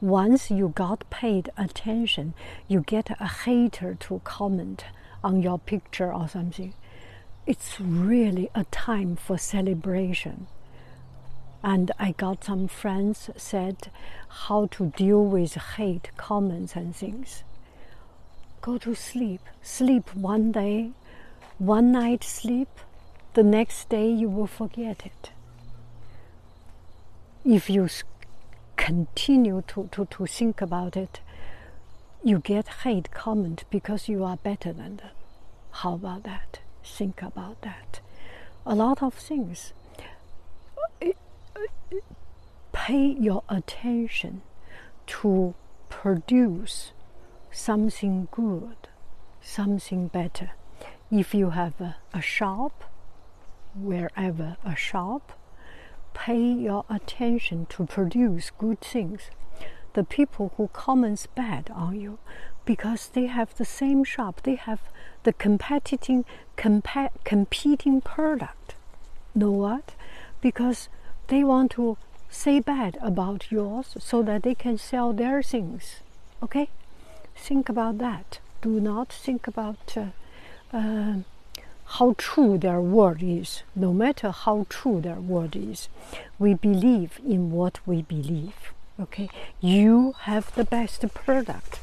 Once 0.00 0.48
you 0.48 0.68
got 0.68 1.10
paid 1.10 1.50
attention, 1.58 2.34
you 2.68 2.82
get 2.82 3.10
a 3.18 3.26
hater 3.26 3.96
to 3.98 4.20
comment 4.22 4.84
on 5.24 5.42
your 5.42 5.58
picture 5.58 6.14
or 6.14 6.28
something. 6.28 6.72
It's 7.44 7.80
really 7.80 8.48
a 8.54 8.62
time 8.70 9.16
for 9.16 9.38
celebration. 9.38 10.46
And 11.64 11.90
I 11.98 12.12
got 12.12 12.44
some 12.44 12.68
friends 12.68 13.28
said 13.36 13.90
how 14.46 14.66
to 14.66 14.92
deal 14.96 15.24
with 15.24 15.54
hate 15.54 16.10
comments 16.16 16.76
and 16.76 16.94
things 16.94 17.42
go 18.60 18.78
to 18.78 18.94
sleep. 18.94 19.40
Sleep 19.62 20.14
one 20.14 20.52
day, 20.52 20.92
one 21.58 21.92
night 21.92 22.24
sleep, 22.24 22.68
the 23.34 23.42
next 23.42 23.88
day 23.88 24.10
you 24.10 24.28
will 24.28 24.46
forget 24.46 25.02
it. 25.04 25.30
If 27.44 27.70
you 27.70 27.88
continue 28.76 29.62
to, 29.68 29.88
to, 29.92 30.06
to 30.06 30.26
think 30.26 30.60
about 30.60 30.96
it, 30.96 31.20
you 32.22 32.38
get 32.38 32.68
hate 32.84 33.10
comment 33.12 33.64
because 33.70 34.08
you 34.08 34.24
are 34.24 34.36
better 34.36 34.72
than 34.72 34.96
them. 34.96 35.10
How 35.70 35.94
about 35.94 36.24
that? 36.24 36.60
Think 36.84 37.22
about 37.22 37.62
that. 37.62 38.00
A 38.66 38.74
lot 38.74 39.02
of 39.02 39.14
things. 39.14 39.72
Pay 42.72 43.16
your 43.18 43.42
attention 43.48 44.42
to 45.06 45.54
produce 45.88 46.92
something 47.52 48.28
good, 48.30 48.88
something 49.40 50.08
better. 50.08 50.52
If 51.10 51.34
you 51.34 51.50
have 51.50 51.80
a, 51.80 51.96
a 52.14 52.20
shop, 52.20 52.84
wherever 53.74 54.56
a 54.64 54.76
shop, 54.76 55.32
pay 56.14 56.40
your 56.40 56.84
attention 56.88 57.66
to 57.70 57.86
produce 57.86 58.50
good 58.50 58.80
things. 58.80 59.30
The 59.94 60.04
people 60.04 60.52
who 60.56 60.68
comments 60.72 61.26
bad 61.26 61.70
on 61.74 62.00
you, 62.00 62.18
because 62.64 63.08
they 63.08 63.26
have 63.26 63.56
the 63.56 63.64
same 63.64 64.04
shop, 64.04 64.42
they 64.42 64.54
have 64.54 64.80
the 65.24 65.32
competing 65.32 66.24
compa- 66.56 67.10
competing 67.24 68.00
product. 68.00 68.74
Know 69.34 69.50
what? 69.50 69.94
Because 70.40 70.88
they 71.26 71.42
want 71.44 71.72
to 71.72 71.96
say 72.28 72.60
bad 72.60 72.96
about 73.02 73.50
yours 73.50 73.96
so 73.98 74.22
that 74.22 74.44
they 74.44 74.54
can 74.54 74.78
sell 74.78 75.12
their 75.12 75.42
things. 75.42 76.00
Okay? 76.42 76.70
Think 77.40 77.68
about 77.68 77.98
that. 77.98 78.38
Do 78.62 78.80
not 78.80 79.12
think 79.12 79.46
about 79.46 79.96
uh, 79.96 80.76
uh, 80.76 81.14
how 81.96 82.14
true 82.18 82.58
their 82.58 82.80
word 82.80 83.22
is. 83.22 83.62
No 83.74 83.92
matter 83.92 84.30
how 84.30 84.66
true 84.68 85.00
their 85.00 85.20
word 85.20 85.56
is, 85.56 85.88
we 86.38 86.54
believe 86.54 87.18
in 87.26 87.50
what 87.50 87.80
we 87.86 88.02
believe. 88.02 88.72
Okay, 89.00 89.28
you 89.60 90.14
have 90.20 90.54
the 90.54 90.64
best 90.64 91.02
product. 91.14 91.80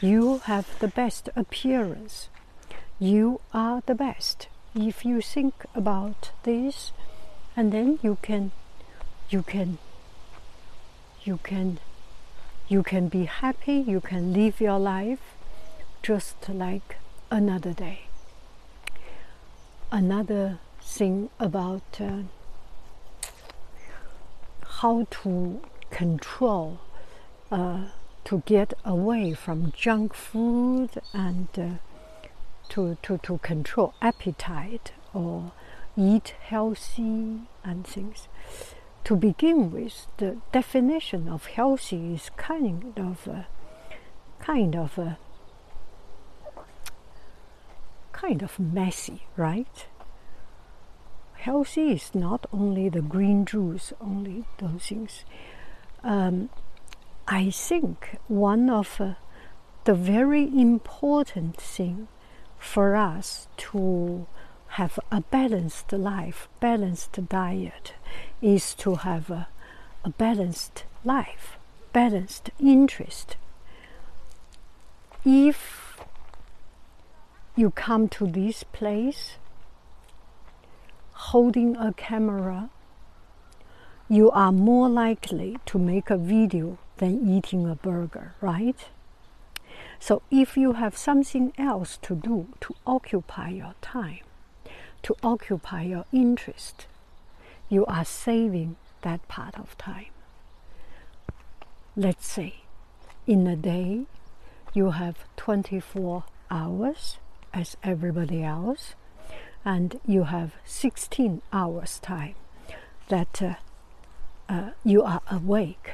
You 0.00 0.38
have 0.44 0.66
the 0.80 0.88
best 0.88 1.30
appearance. 1.36 2.28
You 2.98 3.40
are 3.54 3.82
the 3.86 3.94
best. 3.94 4.48
If 4.74 5.04
you 5.04 5.20
think 5.20 5.54
about 5.74 6.32
this, 6.42 6.92
and 7.56 7.72
then 7.72 7.98
you 8.02 8.18
can, 8.20 8.50
you 9.30 9.42
can, 9.42 9.78
you 11.24 11.38
can 11.42 11.78
you 12.68 12.82
can 12.82 13.08
be 13.08 13.24
happy, 13.24 13.74
you 13.74 14.00
can 14.00 14.32
live 14.32 14.60
your 14.60 14.78
life 14.78 15.20
just 16.02 16.48
like 16.48 16.96
another 17.30 17.72
day. 17.72 18.00
Another 19.92 20.58
thing 20.80 21.30
about 21.38 22.00
uh, 22.00 22.22
how 24.78 25.06
to 25.10 25.60
control, 25.90 26.80
uh, 27.52 27.84
to 28.24 28.42
get 28.46 28.74
away 28.84 29.32
from 29.32 29.72
junk 29.76 30.12
food 30.12 30.90
and 31.12 31.48
uh, 31.56 31.68
to, 32.70 32.96
to, 33.02 33.18
to 33.18 33.38
control 33.38 33.94
appetite 34.02 34.90
or 35.14 35.52
eat 35.96 36.34
healthy 36.40 37.42
and 37.64 37.86
things 37.86 38.26
to 39.06 39.14
begin 39.14 39.70
with, 39.70 40.08
the 40.16 40.36
definition 40.50 41.28
of 41.28 41.46
healthy 41.46 42.14
is 42.14 42.28
kind 42.36 42.92
of 42.98 43.28
a, 43.28 43.46
kind 44.40 44.74
of 44.74 44.98
a, 44.98 45.16
kind 48.10 48.42
of 48.42 48.58
messy, 48.58 49.22
right? 49.36 49.86
Healthy 51.34 51.92
is 51.92 52.16
not 52.16 52.46
only 52.52 52.88
the 52.88 53.00
green 53.00 53.44
juice, 53.44 53.92
only 54.00 54.44
those 54.58 54.86
things. 54.88 55.24
Um, 56.02 56.50
I 57.28 57.50
think 57.50 58.18
one 58.26 58.68
of 58.68 59.00
uh, 59.00 59.14
the 59.84 59.94
very 59.94 60.42
important 60.60 61.56
thing 61.58 62.08
for 62.58 62.96
us 62.96 63.46
to 63.58 64.26
have 64.76 64.98
a 65.10 65.22
balanced 65.22 65.90
life, 65.90 66.48
balanced 66.60 67.18
diet, 67.30 67.94
is 68.42 68.74
to 68.74 68.96
have 68.96 69.30
a, 69.30 69.48
a 70.04 70.10
balanced 70.10 70.84
life, 71.02 71.56
balanced 71.94 72.50
interest. 72.60 73.36
If 75.24 75.98
you 77.56 77.70
come 77.70 78.06
to 78.18 78.26
this 78.26 78.64
place 78.64 79.36
holding 81.30 81.74
a 81.78 81.94
camera, 81.94 82.68
you 84.10 84.30
are 84.30 84.52
more 84.52 84.90
likely 84.90 85.56
to 85.64 85.78
make 85.78 86.10
a 86.10 86.18
video 86.18 86.76
than 86.98 87.26
eating 87.26 87.66
a 87.66 87.76
burger, 87.76 88.34
right? 88.42 88.88
So 89.98 90.20
if 90.30 90.54
you 90.58 90.74
have 90.74 90.98
something 90.98 91.54
else 91.56 91.96
to 92.02 92.14
do 92.14 92.48
to 92.60 92.74
occupy 92.86 93.48
your 93.48 93.74
time, 93.80 94.25
to 95.06 95.14
occupy 95.22 95.82
your 95.82 96.04
interest, 96.10 96.86
you 97.68 97.86
are 97.86 98.04
saving 98.04 98.74
that 99.02 99.26
part 99.28 99.56
of 99.56 99.78
time. 99.78 100.10
Let's 101.94 102.26
say 102.26 102.54
in 103.24 103.46
a 103.46 103.54
day 103.54 104.06
you 104.74 104.90
have 104.90 105.24
24 105.36 106.24
hours 106.50 107.18
as 107.54 107.76
everybody 107.84 108.42
else, 108.42 108.96
and 109.64 110.00
you 110.04 110.24
have 110.24 110.54
16 110.64 111.40
hours 111.52 112.00
time 112.00 112.34
that 113.08 113.40
uh, 113.40 113.54
uh, 114.48 114.70
you 114.84 115.04
are 115.04 115.22
awake 115.30 115.92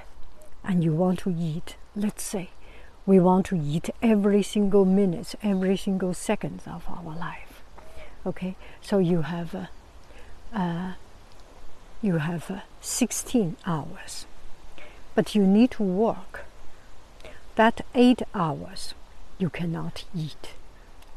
and 0.65 0.83
you 0.83 0.95
want 0.95 1.19
to 1.19 1.35
eat. 1.39 1.77
Let's 1.95 2.23
say 2.23 2.49
we 3.05 3.21
want 3.21 3.45
to 3.47 3.59
eat 3.59 3.91
every 4.01 4.43
single 4.43 4.87
minute, 4.87 5.35
every 5.43 5.77
single 5.77 6.15
second 6.15 6.63
of 6.67 6.89
our 6.89 7.15
life. 7.15 7.52
Okay, 8.25 8.55
so 8.81 8.99
you 8.99 9.23
have 9.23 9.53
uh, 9.53 9.67
uh, 10.55 10.93
you 12.01 12.19
have 12.19 12.49
uh, 12.51 12.61
16 12.81 13.57
hours, 13.67 14.27
but 15.17 15.35
you 15.35 15.45
need 15.45 15.73
to 15.73 15.83
work. 15.83 16.45
That 17.57 17.85
eight 17.97 18.23
hours 18.33 18.95
you 19.39 19.51
cannot 19.51 20.05
eat, 20.15 20.51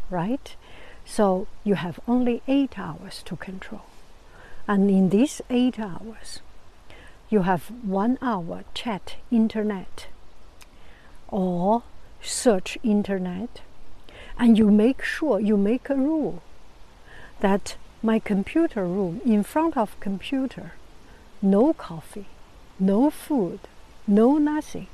right? 0.10 0.56
So 1.06 1.48
you 1.64 1.76
have 1.76 2.00
only 2.08 2.42
eight 2.48 2.80
hours 2.80 3.22
to 3.26 3.36
control, 3.36 3.86
and 4.68 4.90
in 4.90 5.10
these 5.10 5.42
eight 5.52 5.80
hours, 5.80 6.40
you 7.30 7.44
have 7.44 7.68
one 7.84 8.18
hour 8.20 8.64
chat 8.74 9.18
internet 9.30 10.08
or 11.28 11.84
search 12.20 12.80
internet. 12.82 13.62
And 14.38 14.58
you 14.58 14.70
make 14.70 15.02
sure 15.02 15.40
you 15.40 15.56
make 15.56 15.90
a 15.90 15.96
rule 15.96 16.42
that 17.40 17.76
my 18.02 18.20
computer 18.20 18.86
room 18.86 19.22
in 19.26 19.44
front 19.44 19.76
of 19.78 20.00
computer 20.00 20.74
no 21.42 21.74
coffee 21.74 22.28
no 22.80 23.10
food 23.10 23.60
no 24.08 24.38
nothing 24.38 24.88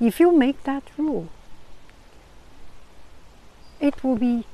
if 0.00 0.18
you 0.20 0.36
make 0.36 0.62
that 0.64 0.82
rule 0.98 1.28
it 3.80 4.02
will 4.02 4.16
be 4.16 4.44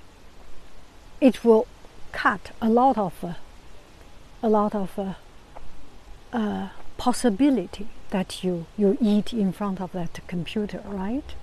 it 1.21 1.45
will 1.45 1.67
cut 2.13 2.51
a 2.61 2.69
lot 2.69 2.97
of 2.99 3.25
uh, 3.25 3.35
a 4.43 4.49
lot 4.49 4.75
of 4.75 4.99
uh, 4.99 5.15
uh, 6.33 6.69
possibility 6.97 7.89
that 8.11 8.43
you, 8.43 8.67
you 8.77 8.97
eat 9.01 9.33
in 9.33 9.53
front 9.53 9.81
of 9.81 9.93
that 9.93 10.21
computer, 10.27 10.83
right? 10.85 11.35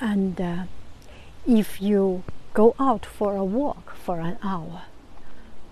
And 0.00 0.40
uh, 0.40 0.64
if 1.46 1.80
you 1.80 2.24
go 2.54 2.74
out 2.78 3.06
for 3.06 3.36
a 3.36 3.44
walk 3.44 3.94
for 3.96 4.20
an 4.20 4.38
hour, 4.42 4.82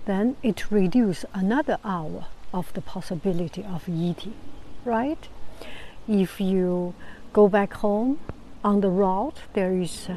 then 0.06 0.36
it 0.42 0.70
reduces 0.70 1.24
another 1.34 1.78
hour 1.84 2.26
of 2.52 2.72
the 2.72 2.80
possibility 2.80 3.64
of 3.64 3.88
eating, 3.88 4.34
right? 4.84 5.28
If 6.08 6.40
you 6.40 6.94
go 7.32 7.48
back 7.48 7.74
home 7.74 8.18
on 8.64 8.80
the 8.80 8.90
road, 8.90 9.34
there 9.52 9.74
is 9.74 10.08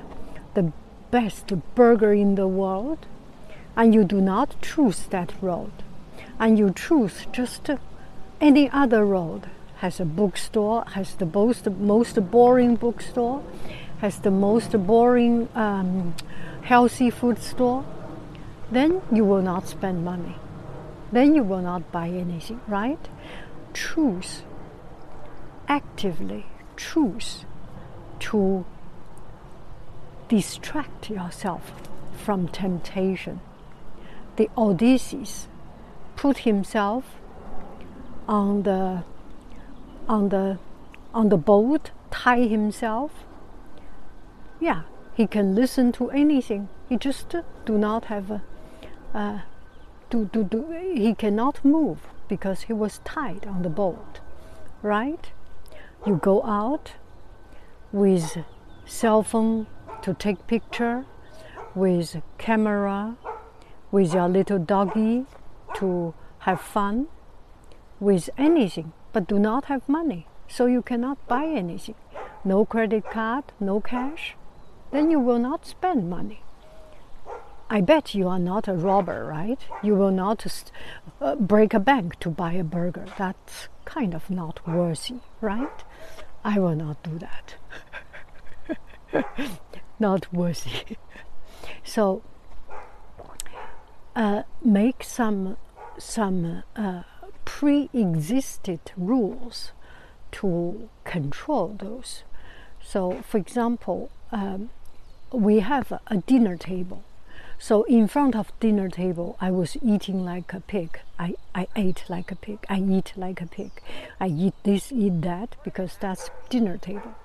the 0.54 0.72
best 1.12 1.52
burger 1.76 2.14
in 2.14 2.36
the 2.36 2.48
world, 2.48 3.06
and 3.76 3.94
you 3.94 4.04
do 4.04 4.22
not 4.22 4.62
choose 4.62 5.04
that 5.08 5.34
road, 5.42 5.72
and 6.40 6.58
you 6.58 6.72
choose 6.74 7.28
just 7.32 7.70
any 8.42 8.70
other 8.70 9.06
road 9.06 9.48
has 9.78 10.00
a 10.00 10.06
bookstore, 10.06 10.86
has 10.94 11.16
the 11.16 11.26
most, 11.26 11.70
most 11.70 12.32
boring 12.32 12.76
bookstore, 12.76 13.44
has 14.04 14.20
the 14.20 14.30
most 14.30 14.72
boring 14.86 15.48
um, 15.56 16.14
healthy 16.64 17.10
food 17.10 17.42
store, 17.42 17.86
then 18.70 19.02
you 19.10 19.24
will 19.24 19.42
not 19.42 19.66
spend 19.66 20.04
money. 20.04 20.36
Then 21.14 21.34
you 21.34 21.42
will 21.42 21.62
not 21.62 21.90
buy 21.90 22.10
anything, 22.10 22.60
right? 22.68 23.00
Choose, 23.74 24.44
actively 25.70 26.46
choose 26.76 27.46
to 28.20 28.66
distract 30.28 31.10
yourself 31.10 31.72
from 32.26 32.50
temptation. 32.50 33.40
The 34.36 34.50
Odysseus 34.58 35.48
put 36.18 36.40
himself 36.40 37.06
on 38.28 38.64
the 38.64 39.04
on 40.10 40.28
the 40.28 40.60
on 41.14 41.30
the 41.30 41.38
boat, 41.38 41.92
tie 42.12 42.42
himself. 42.42 43.12
Yeah, 44.64 44.84
he 45.14 45.28
can 45.28 45.56
listen 45.56 45.92
to 45.94 46.10
anything. 46.12 46.70
He 46.88 46.96
just 46.96 47.36
do 47.66 47.78
not 47.78 48.06
have 48.06 48.32
a, 48.32 48.42
uh, 49.14 49.40
do, 50.10 50.30
do, 50.32 50.46
do, 50.46 50.72
he 50.96 51.14
cannot 51.14 51.66
move 51.66 52.08
because 52.30 52.62
he 52.62 52.72
was 52.72 53.02
tied 53.04 53.46
on 53.46 53.64
the 53.64 53.70
boat, 53.70 54.22
right? 54.82 55.30
You 56.08 56.16
go 56.16 56.42
out 56.44 56.94
with 57.92 58.38
cell 58.86 59.22
phone 59.22 59.68
to 60.02 60.14
take 60.14 60.48
picture, 60.48 61.04
with 61.76 62.22
camera, 62.38 63.18
with 63.92 64.14
your 64.14 64.30
little 64.30 64.60
doggy 64.60 65.26
to 65.76 66.14
have 66.40 66.62
fun 66.62 67.08
with 68.00 68.30
anything, 68.38 68.94
but 69.12 69.28
do 69.28 69.38
not 69.40 69.66
have 69.66 69.90
money. 69.90 70.26
So 70.48 70.68
you 70.68 70.82
cannot 70.82 71.18
buy 71.28 71.48
anything. 71.48 71.96
No 72.46 72.64
credit 72.64 73.04
card, 73.12 73.44
no 73.60 73.82
cash. 73.82 74.38
Then 74.94 75.10
you 75.10 75.20
will 75.20 75.40
not 75.40 75.66
spend 75.66 76.08
money. 76.08 76.44
I 77.68 77.82
bet 77.82 78.14
you 78.14 78.28
are 78.28 78.38
not 78.38 78.68
a 78.68 78.74
robber, 78.74 79.26
right? 79.26 79.60
You 79.82 79.96
will 79.96 80.12
not 80.12 80.46
uh, 81.20 81.36
break 81.36 81.74
a 81.74 81.80
bank 81.80 82.20
to 82.20 82.30
buy 82.30 82.54
a 82.54 82.64
burger. 82.64 83.06
That's 83.18 83.70
kind 83.86 84.14
of 84.14 84.30
not 84.30 84.60
worthy, 84.68 85.16
right? 85.42 85.84
I 86.44 86.60
will 86.60 86.76
not 86.76 87.02
do 87.02 87.18
that. 87.18 87.56
not 90.00 90.32
worthy. 90.32 90.98
so 91.84 92.22
uh, 94.16 94.44
make 94.64 95.04
some 95.04 95.58
some 95.98 96.62
uh, 96.76 97.02
pre-existed 97.46 98.92
rules 98.96 99.72
to 100.32 100.90
control 101.04 101.76
those. 101.80 102.24
So, 102.80 103.24
for 103.28 103.38
example, 103.38 104.12
um, 104.32 104.70
we 105.34 105.60
have 105.60 105.92
a, 105.92 106.18
dinner 106.18 106.56
table. 106.56 107.04
So 107.58 107.84
in 107.84 108.08
front 108.08 108.36
of 108.36 108.58
dinner 108.60 108.90
table, 108.90 109.36
I 109.42 109.52
was 109.52 109.78
eating 109.82 110.24
like 110.24 110.54
a 110.54 110.60
pig. 110.60 111.00
I, 111.18 111.34
I 111.56 111.68
ate 111.76 112.04
like 112.08 112.32
a 112.32 112.36
pig. 112.36 112.60
I 112.70 112.80
eat 112.80 113.14
like 113.16 113.42
a 113.42 113.48
pig. 113.48 113.72
I 114.20 114.28
eat 114.28 114.54
this, 114.64 114.92
eat 114.92 115.22
that, 115.22 115.56
because 115.64 115.98
that's 116.00 116.30
dinner 116.50 116.78
table. 116.78 117.16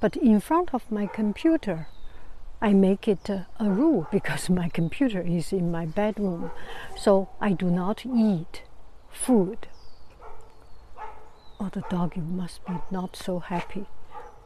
But 0.00 0.16
in 0.16 0.40
front 0.40 0.74
of 0.74 0.90
my 0.90 1.06
computer, 1.06 1.86
I 2.60 2.72
make 2.72 3.06
it 3.06 3.28
a, 3.28 3.46
a 3.60 3.70
rule 3.70 4.08
because 4.12 4.50
my 4.50 4.68
computer 4.68 5.20
is 5.20 5.52
in 5.52 5.70
my 5.70 5.86
bedroom. 5.86 6.50
So 6.96 7.28
I 7.40 7.52
do 7.52 7.70
not 7.70 8.04
eat 8.04 8.62
food. 9.12 9.68
Oh, 11.60 11.70
the 11.72 11.84
doggy 11.88 12.20
must 12.20 12.66
be 12.66 12.74
not 12.90 13.16
so 13.16 13.38
happy. 13.38 13.86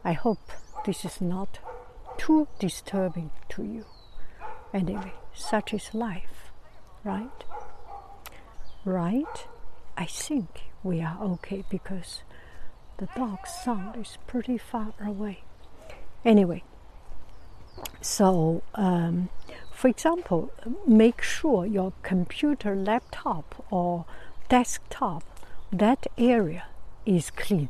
I 0.03 0.13
hope 0.13 0.51
this 0.85 1.03
is 1.03 1.19
not 1.19 1.59
too 2.19 2.47
disturbing 2.59 3.31
to 3.49 3.63
you. 3.63 3.85
Anyway, 4.73 5.13
such 5.33 5.73
is 5.73 5.93
life, 5.93 6.51
right? 7.03 7.43
Right? 8.85 9.47
I 9.97 10.05
think 10.05 10.65
we 10.83 11.01
are 11.01 11.17
okay 11.21 11.63
because 11.69 12.21
the 12.97 13.07
dog's 13.15 13.49
sound 13.49 13.95
is 13.95 14.17
pretty 14.27 14.57
far 14.57 14.93
away. 15.03 15.39
Anyway, 16.23 16.61
so 18.01 18.61
um, 18.75 19.29
for 19.79 19.87
example, 19.87 20.51
make 20.85 21.21
sure 21.21 21.65
your 21.65 21.93
computer, 22.03 22.75
laptop, 22.75 23.65
or 23.71 24.03
desktop, 24.49 25.23
that 25.71 26.05
area 26.17 26.65
is 27.05 27.31
clean. 27.31 27.69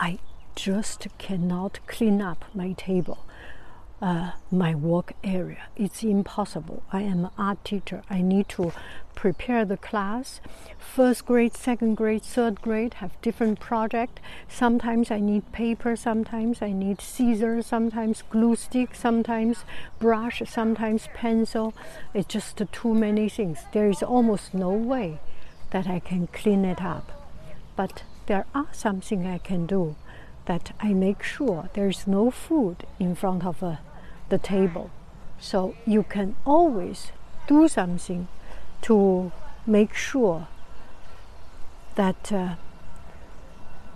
I 0.00 0.18
just 0.56 1.06
cannot 1.18 1.78
clean 1.86 2.20
up 2.20 2.44
my 2.54 2.72
table. 2.72 3.24
Uh, 4.02 4.32
my 4.50 4.74
work 4.74 5.12
area. 5.22 5.68
It's 5.76 6.02
impossible. 6.02 6.82
I 6.92 7.02
am 7.02 7.26
an 7.26 7.30
art 7.38 7.64
teacher. 7.64 8.02
I 8.10 8.20
need 8.20 8.48
to 8.50 8.72
prepare 9.14 9.64
the 9.64 9.76
class. 9.76 10.40
First 10.76 11.24
grade, 11.24 11.56
second 11.56 11.94
grade, 11.94 12.24
third 12.24 12.60
grade 12.60 12.94
have 12.94 13.20
different 13.22 13.60
project. 13.60 14.18
Sometimes 14.48 15.12
I 15.12 15.20
need 15.20 15.52
paper, 15.52 15.94
sometimes 15.94 16.60
I 16.60 16.72
need 16.72 17.00
scissors, 17.00 17.66
sometimes 17.66 18.24
glue 18.28 18.56
stick, 18.56 18.96
sometimes 18.96 19.64
brush, 20.00 20.42
sometimes 20.46 21.08
pencil. 21.14 21.72
It's 22.12 22.26
just 22.26 22.60
too 22.72 22.94
many 22.94 23.28
things. 23.28 23.60
There 23.72 23.88
is 23.88 24.02
almost 24.02 24.52
no 24.52 24.70
way 24.70 25.20
that 25.70 25.86
I 25.86 26.00
can 26.00 26.26
clean 26.26 26.64
it 26.64 26.82
up. 26.82 27.12
But 27.76 28.02
there 28.26 28.46
are 28.52 28.68
something 28.72 29.26
I 29.26 29.38
can 29.38 29.66
do 29.66 29.94
that 30.46 30.74
I 30.80 30.92
make 30.92 31.22
sure 31.22 31.70
there 31.74 31.88
is 31.88 32.08
no 32.08 32.32
food 32.32 32.84
in 32.98 33.14
front 33.14 33.46
of 33.46 33.62
a 33.62 33.78
the 34.32 34.38
table. 34.38 34.90
So 35.38 35.74
you 35.86 36.02
can 36.02 36.34
always 36.46 37.12
do 37.46 37.68
something 37.68 38.28
to 38.88 39.30
make 39.66 39.94
sure 39.94 40.48
that 41.96 42.32
uh, 42.32 42.54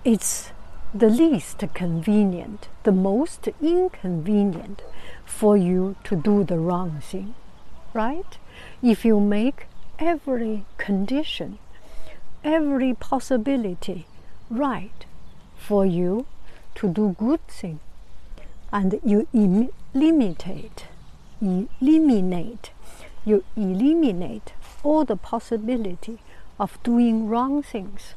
it's 0.04 0.52
the 0.92 1.08
least 1.08 1.64
convenient, 1.74 2.68
the 2.82 2.92
most 2.92 3.48
inconvenient 3.62 4.82
for 5.24 5.56
you 5.56 5.96
to 6.04 6.14
do 6.14 6.44
the 6.44 6.58
wrong 6.58 7.00
thing, 7.00 7.34
right? 7.94 8.38
If 8.82 9.04
you 9.04 9.18
make 9.18 9.66
every 9.98 10.66
condition, 10.76 11.58
every 12.44 12.92
possibility 12.94 14.06
right 14.50 15.06
for 15.56 15.86
you 15.86 16.26
to 16.74 16.88
do 16.88 17.16
good 17.18 17.46
thing, 17.48 17.80
and 18.76 19.00
you 19.02 19.26
eliminate, 19.32 20.84
eliminate, 21.40 22.70
you 23.24 23.42
eliminate 23.56 24.52
all 24.82 25.02
the 25.02 25.16
possibility 25.16 26.18
of 26.60 26.78
doing 26.82 27.26
wrong 27.26 27.62
things. 27.62 28.12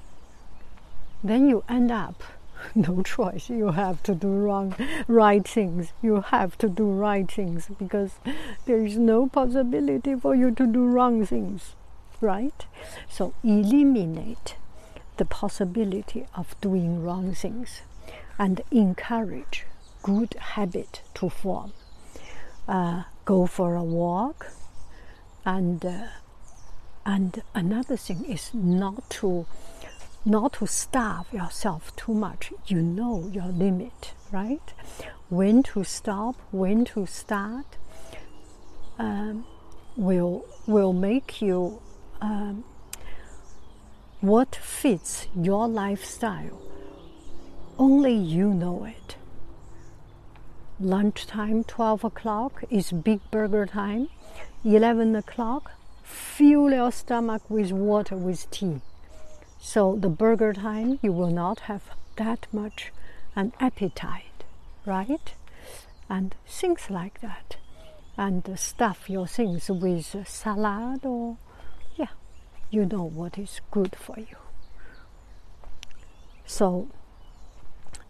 Then 1.24 1.48
you 1.48 1.64
end 1.70 1.92
up 1.92 2.24
no 2.76 3.02
choice. 3.04 3.50
You 3.50 3.70
have 3.70 4.04
to 4.04 4.14
do 4.14 4.28
wrong, 4.28 4.76
right 5.08 5.48
things. 5.48 5.94
You 6.02 6.26
have 6.28 6.58
to 6.58 6.68
do 6.68 6.92
right 6.92 7.32
things 7.32 7.70
because 7.80 8.20
there 8.66 8.86
is 8.86 8.98
no 8.98 9.28
possibility 9.28 10.16
for 10.16 10.36
you 10.36 10.52
to 10.52 10.68
do 10.68 10.86
wrong 10.86 11.26
things, 11.26 11.76
right? 12.20 12.66
So 13.08 13.34
eliminate 13.46 14.58
the 15.16 15.24
possibility 15.24 16.26
of 16.36 16.60
doing 16.60 17.02
wrong 17.02 17.34
things 17.34 17.82
and 18.38 18.60
encourage 18.72 19.66
good 20.04 20.34
habit 20.36 21.02
to 21.16 21.30
form. 21.30 21.74
Uh, 22.68 23.04
go 23.26 23.46
for 23.46 23.76
a 23.76 23.84
walk, 23.84 24.48
and 25.46 25.84
uh, 25.86 26.08
and 27.06 27.42
another 27.56 27.98
thing 27.98 28.24
is 28.26 28.52
not 28.54 29.10
to 29.10 29.46
not 30.26 30.54
to 30.54 30.68
starve 30.68 31.32
yourself 31.34 31.96
too 31.96 32.14
much. 32.14 32.54
You 32.68 32.82
know 32.82 33.30
your 33.32 33.48
limit, 33.48 34.14
right? 34.32 34.74
When 35.30 35.64
to 35.64 35.84
stop, 35.84 36.36
when 36.52 36.86
to 36.86 37.06
start, 37.06 37.66
um, 38.98 39.46
will 39.96 40.46
will 40.68 40.94
make 40.94 41.42
you 41.42 41.82
um, 42.22 42.64
what 44.22 44.56
fits 44.56 45.28
your 45.36 45.68
lifestyle. 45.68 46.62
Only 47.78 48.14
you 48.14 48.54
know 48.54 48.84
it 48.86 49.16
lunchtime 50.80 51.64
12 51.64 52.04
o'clock 52.04 52.64
is 52.70 52.92
big 52.92 53.20
burger 53.32 53.66
time. 53.66 54.10
11 54.64 55.16
o'clock 55.16 55.72
fill 56.04 56.72
your 56.72 56.92
stomach 56.92 57.42
with 57.50 57.72
water 57.72 58.16
with 58.16 58.50
tea. 58.52 58.82
So 59.60 59.96
the 59.96 60.10
burger 60.10 60.54
time 60.54 61.00
you 61.02 61.12
will 61.12 61.32
not 61.32 61.62
have 61.62 61.84
that 62.16 62.48
much 62.52 62.92
an 63.36 63.54
appetite 63.60 64.30
right? 64.90 65.34
And 66.10 66.36
things 66.48 66.90
like 66.90 67.22
that. 67.22 67.58
And 68.18 68.60
stuff 68.60 69.10
your 69.10 69.28
things 69.28 69.70
with 69.70 70.28
salad 70.28 71.06
or 71.06 71.38
yeah 71.96 72.14
you 72.70 72.86
know 72.86 73.04
what 73.04 73.38
is 73.38 73.62
good 73.72 73.96
for 73.96 74.20
you. 74.20 74.36
So 76.46 76.90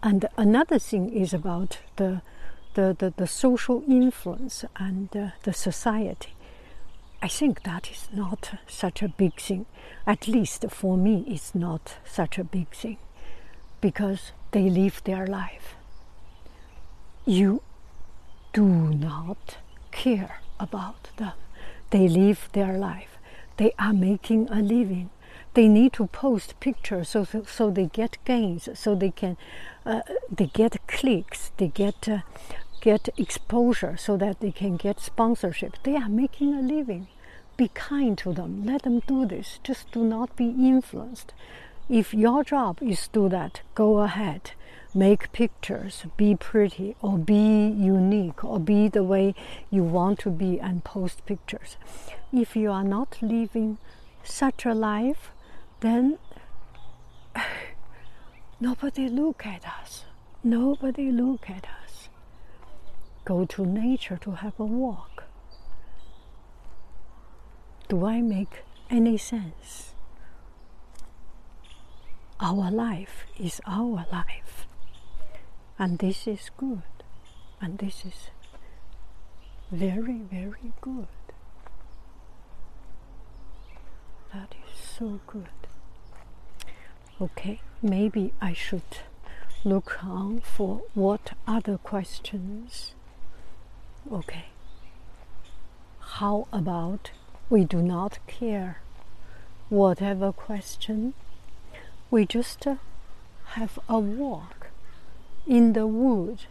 and 0.02 0.26
another 0.38 0.80
thing 0.80 1.10
is 1.14 1.34
about 1.34 1.80
the 1.98 2.22
the, 2.74 2.96
the, 2.98 3.14
the 3.16 3.28
social 3.28 3.84
influence 3.88 4.66
and 4.76 5.16
uh, 5.16 5.30
the 5.44 5.54
society. 5.54 6.34
I 7.22 7.28
think 7.28 7.64
that 7.64 7.92
is 7.92 8.08
not 8.14 8.52
such 8.68 9.02
a 9.02 9.10
big 9.10 9.40
thing. 9.40 9.66
At 10.08 10.28
least 10.28 10.66
for 10.70 10.98
me, 10.98 11.26
it's 11.28 11.54
not 11.54 11.98
such 12.06 12.38
a 12.38 12.44
big 12.44 12.70
thing 12.70 12.98
because 13.82 14.32
they 14.52 14.70
live 14.70 15.02
their 15.04 15.28
life. 15.28 15.76
You 17.26 17.62
do 18.54 18.66
not 18.66 19.58
care 19.92 20.42
about 20.60 21.10
them. 21.18 21.34
They 21.90 22.08
live 22.08 22.50
their 22.54 22.78
life. 22.78 23.18
They 23.58 23.74
are 23.78 23.94
making 23.94 24.48
a 24.50 24.62
living. 24.62 25.10
They 25.60 25.68
need 25.68 25.92
to 26.00 26.08
post 26.08 26.58
pictures 26.62 27.10
so, 27.10 27.26
so, 27.26 27.44
so 27.44 27.70
they 27.70 27.88
get 27.88 28.18
gains, 28.24 28.70
so 28.76 28.96
they 28.96 29.12
can 29.12 29.36
uh, 29.86 30.04
they 30.32 30.46
get 30.46 30.88
clicks, 30.88 31.52
they 31.58 31.68
get 31.68 32.08
uh, 32.08 32.20
get 32.80 33.10
exposure, 33.18 33.98
so 33.98 34.16
that 34.16 34.40
they 34.40 34.54
can 34.54 34.78
get 34.78 35.02
sponsorship. 35.02 35.74
They 35.84 35.98
are 35.98 36.08
making 36.08 36.54
a 36.54 36.62
living. 36.62 37.08
Be 37.58 37.68
kind 37.74 38.18
to 38.20 38.32
them. 38.32 38.66
Let 38.66 38.84
them 38.84 39.02
do 39.06 39.26
this. 39.26 39.60
Just 39.62 39.92
do 39.92 40.02
not 40.02 40.34
be 40.38 40.46
influenced. 40.46 41.34
If 41.90 42.14
your 42.14 42.46
job 42.46 42.78
is 42.82 43.10
to 43.10 43.24
do 43.24 43.28
that, 43.28 43.60
go 43.76 44.00
ahead. 44.00 44.52
Make 44.96 45.34
pictures, 45.34 46.06
be 46.16 46.38
pretty, 46.38 46.96
or 47.02 47.18
be 47.18 47.68
unique, 47.68 48.46
or 48.46 48.62
be 48.62 48.88
the 48.88 49.04
way 49.04 49.36
you 49.70 49.84
want 49.84 50.20
to 50.20 50.30
be, 50.30 50.58
and 50.58 50.86
post 50.86 51.26
pictures. 51.26 51.76
If 52.32 52.56
you 52.56 52.72
are 52.72 52.86
not 52.86 53.18
living 53.22 53.78
such 54.24 54.66
a 54.66 54.74
life, 54.74 55.32
then 55.80 56.18
Nobody 58.60 59.08
look 59.08 59.46
at 59.46 59.64
us. 59.66 60.06
Nobody 60.44 61.12
look 61.12 61.50
at 61.50 61.66
us. 61.84 62.10
Go 63.26 63.46
to 63.46 63.66
nature 63.66 64.18
to 64.18 64.32
have 64.32 64.60
a 64.60 64.66
walk. 64.66 65.24
Do 67.88 68.06
I 68.06 68.22
make 68.22 68.64
any 68.90 69.18
sense? 69.18 69.94
Our 72.40 72.72
life 72.72 73.26
is 73.38 73.62
our 73.66 74.06
life. 74.12 74.68
And 75.78 76.00
this 76.00 76.28
is 76.28 76.50
good. 76.58 76.84
And 77.62 77.78
this 77.78 78.06
is 78.06 78.30
very, 79.72 80.20
very 80.32 80.74
good. 80.82 81.08
That 84.34 84.54
is 84.66 84.80
so 84.80 85.20
good. 85.28 85.69
Okay, 87.22 87.60
maybe 87.82 88.34
I 88.40 88.54
should 88.54 89.00
look 89.66 90.02
on 90.04 90.40
for 90.40 90.84
what 90.94 91.34
other 91.46 91.78
questions. 91.78 92.94
Okay. 94.10 94.46
How 96.00 96.48
about 96.54 97.12
we 97.50 97.66
do 97.66 97.82
not 97.82 98.20
care 98.26 98.80
whatever 99.68 100.32
question? 100.32 101.14
We 102.10 102.26
just 102.26 102.66
uh, 102.66 102.76
have 103.56 103.78
a 103.90 104.00
walk 104.00 104.68
in 105.46 105.74
the 105.74 105.88
wood, 105.88 106.46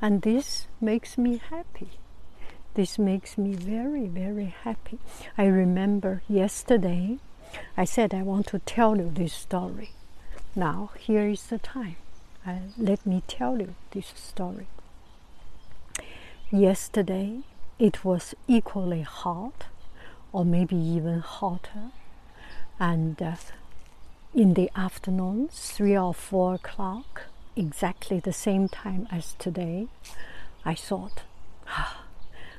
and 0.00 0.22
this 0.22 0.68
makes 0.80 1.18
me 1.18 1.40
happy. 1.50 1.98
This 2.74 2.98
makes 2.98 3.36
me 3.36 3.54
very, 3.54 4.06
very 4.06 4.54
happy. 4.62 4.98
I 5.36 5.46
remember 5.46 6.22
yesterday 6.28 7.18
I 7.76 7.84
said 7.84 8.14
I 8.14 8.22
want 8.22 8.46
to 8.48 8.58
tell 8.60 8.96
you 8.96 9.10
this 9.12 9.32
story. 9.32 9.90
Now, 10.56 10.90
here 10.98 11.28
is 11.28 11.46
the 11.46 11.58
time. 11.58 11.96
Uh, 12.46 12.58
let 12.78 13.04
me 13.06 13.22
tell 13.26 13.58
you 13.60 13.74
this 13.90 14.12
story. 14.14 14.66
Yesterday, 16.50 17.40
it 17.78 18.04
was 18.04 18.34
equally 18.46 19.02
hot, 19.02 19.64
or 20.32 20.44
maybe 20.44 20.76
even 20.76 21.20
hotter, 21.20 21.90
and 22.78 23.20
uh, 23.20 23.34
in 24.34 24.54
the 24.54 24.70
afternoon, 24.76 25.48
three 25.52 25.96
or 25.96 26.12
four 26.12 26.54
o'clock, 26.54 27.22
exactly 27.56 28.18
the 28.20 28.32
same 28.32 28.68
time 28.68 29.06
as 29.10 29.34
today, 29.38 29.86
I 30.64 30.74
thought, 30.74 31.22
ah, 31.68 32.02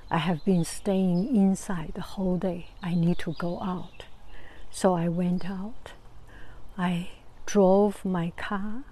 I 0.10 0.20
have 0.20 0.46
been 0.46 0.64
staying 0.64 1.36
inside 1.36 1.92
the 1.96 2.02
whole 2.02 2.38
day. 2.38 2.68
I 2.82 2.96
need 2.96 3.20
to 3.20 3.34
go 3.34 3.62
out. 3.62 4.06
So 4.80 4.94
I 4.94 5.08
went 5.08 5.50
out. 5.50 5.94
I 6.78 7.08
drove 7.46 8.04
my 8.04 8.34
car 8.36 8.84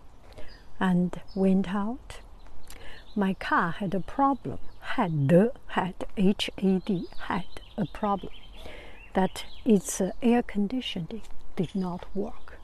and 0.79 1.19
went 1.35 1.67
out. 1.75 2.21
My 3.15 3.33
car 3.33 3.71
had 3.71 3.93
a 3.93 3.99
problem. 3.99 4.59
had 4.95 5.27
the 5.29 5.51
had 5.67 5.95
H 6.17 6.49
A 6.57 6.79
D 6.79 7.07
had 7.27 7.45
a 7.77 7.85
problem 7.85 8.33
that 9.13 9.45
its 9.65 10.01
uh, 10.01 10.11
air 10.21 10.43
conditioning 10.43 11.21
did 11.55 11.73
not 11.75 12.05
work, 12.15 12.57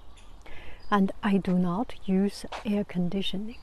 and 0.92 1.12
I 1.24 1.38
do 1.38 1.54
not 1.54 1.94
use 2.06 2.46
air 2.66 2.84
conditioning, 2.84 3.58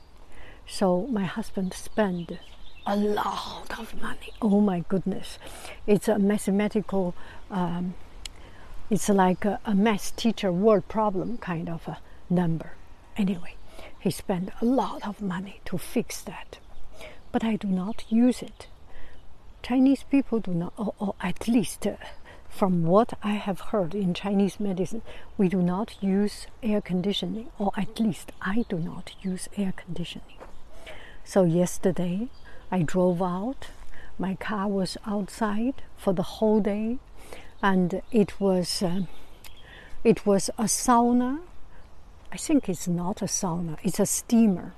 so 0.67 1.07
my 1.07 1.25
husband 1.25 1.73
spent 1.73 2.31
a 2.85 2.95
lot 2.95 3.79
of 3.79 3.93
money. 4.01 4.31
Oh 4.41 4.61
my 4.61 4.83
goodness, 4.87 5.39
it's 5.85 6.07
a 6.07 6.19
mathematical. 6.19 7.15
Um, 7.49 7.95
it's 8.89 9.09
like 9.09 9.45
a, 9.45 9.59
a 9.65 9.75
math 9.75 10.15
teacher 10.15 10.51
word 10.51 10.87
problem 10.87 11.37
kind 11.37 11.69
of 11.69 11.87
a 11.87 11.99
number. 12.29 12.71
Anyway, 13.15 13.55
he 13.99 14.11
spent 14.11 14.49
a 14.61 14.65
lot 14.65 15.07
of 15.07 15.21
money 15.21 15.61
to 15.65 15.77
fix 15.77 16.21
that 16.21 16.59
but 17.31 17.43
I 17.43 17.55
do 17.55 17.67
not 17.67 18.03
use 18.09 18.41
it. 18.41 18.67
Chinese 19.61 20.03
people 20.03 20.39
do 20.39 20.53
not, 20.53 20.73
or, 20.77 20.93
or 20.99 21.15
at 21.21 21.47
least 21.47 21.85
uh, 21.85 21.95
from 22.49 22.83
what 22.83 23.13
I 23.21 23.33
have 23.33 23.59
heard 23.59 23.93
in 23.93 24.13
Chinese 24.13 24.59
medicine, 24.59 25.01
we 25.37 25.49
do 25.49 25.61
not 25.61 26.01
use 26.01 26.47
air 26.63 26.81
conditioning, 26.81 27.51
or 27.59 27.71
at 27.77 27.99
least 27.99 28.31
I 28.41 28.65
do 28.69 28.79
not 28.79 29.11
use 29.21 29.49
air 29.57 29.73
conditioning. 29.75 30.37
So 31.23 31.43
yesterday 31.43 32.29
I 32.71 32.81
drove 32.81 33.21
out, 33.21 33.67
my 34.17 34.35
car 34.35 34.67
was 34.67 34.97
outside 35.05 35.83
for 35.97 36.13
the 36.13 36.23
whole 36.23 36.61
day, 36.61 36.97
and 37.61 38.01
it 38.11 38.39
was 38.39 38.81
uh, 38.83 39.01
it 40.03 40.25
was 40.25 40.49
a 40.57 40.65
sauna. 40.65 41.39
I 42.31 42.37
think 42.37 42.69
it's 42.69 42.87
not 42.87 43.21
a 43.21 43.25
sauna; 43.25 43.77
it's 43.83 43.99
a 43.99 44.05
steamer 44.05 44.73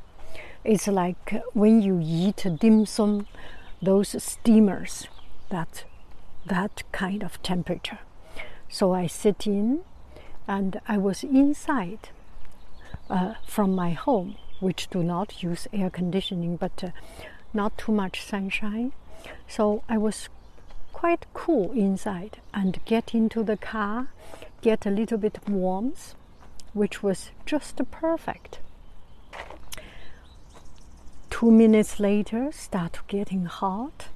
it's 0.64 0.88
like 0.88 1.42
when 1.54 1.82
you 1.82 2.00
eat 2.04 2.46
dim 2.60 2.86
sum, 2.86 3.28
those 3.82 4.22
steamers, 4.22 5.08
that 5.50 5.86
that 6.46 6.84
kind 6.92 7.24
of 7.24 7.42
temperature. 7.42 8.00
So 8.68 8.94
I 8.94 9.08
sit 9.08 9.48
in, 9.48 9.82
and 10.48 10.80
I 10.88 10.98
was 10.98 11.24
inside 11.24 12.10
uh, 13.10 13.36
from 13.48 13.74
my 13.74 13.92
home, 13.92 14.36
which 14.60 14.90
do 14.90 15.02
not 15.02 15.42
use 15.42 15.68
air 15.72 15.90
conditioning, 15.90 16.58
but 16.58 16.84
uh, 16.84 16.90
not 17.54 17.78
too 17.78 17.92
much 17.92 18.24
sunshine. 18.26 18.92
So 19.48 19.84
I 19.88 19.98
was 19.98 20.30
quite 21.00 21.26
cool 21.34 21.72
inside 21.72 22.40
and 22.54 22.84
get 22.84 23.16
into 23.16 23.42
the 23.42 23.56
car, 23.56 24.10
get 24.62 24.86
a 24.86 24.90
little 24.90 25.18
bit 25.18 25.40
warmth, 25.48 26.14
which 26.74 27.02
was 27.02 27.32
just 27.46 27.80
perfect. 27.90 28.60
Two 31.30 31.52
minutes 31.52 32.02
later, 32.02 32.52
start 32.52 33.00
getting 33.08 33.46
hot. 33.46 34.10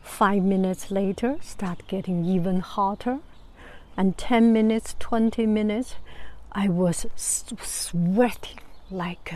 Five 0.00 0.42
minutes 0.42 0.90
later, 0.90 1.36
start 1.42 1.86
getting 1.88 2.24
even 2.24 2.60
hotter. 2.60 3.18
And 3.94 4.16
10 4.16 4.50
minutes, 4.50 4.96
20 4.98 5.44
minutes, 5.44 5.96
I 6.52 6.68
was 6.68 7.04
sweating 7.16 8.60
like 8.90 9.34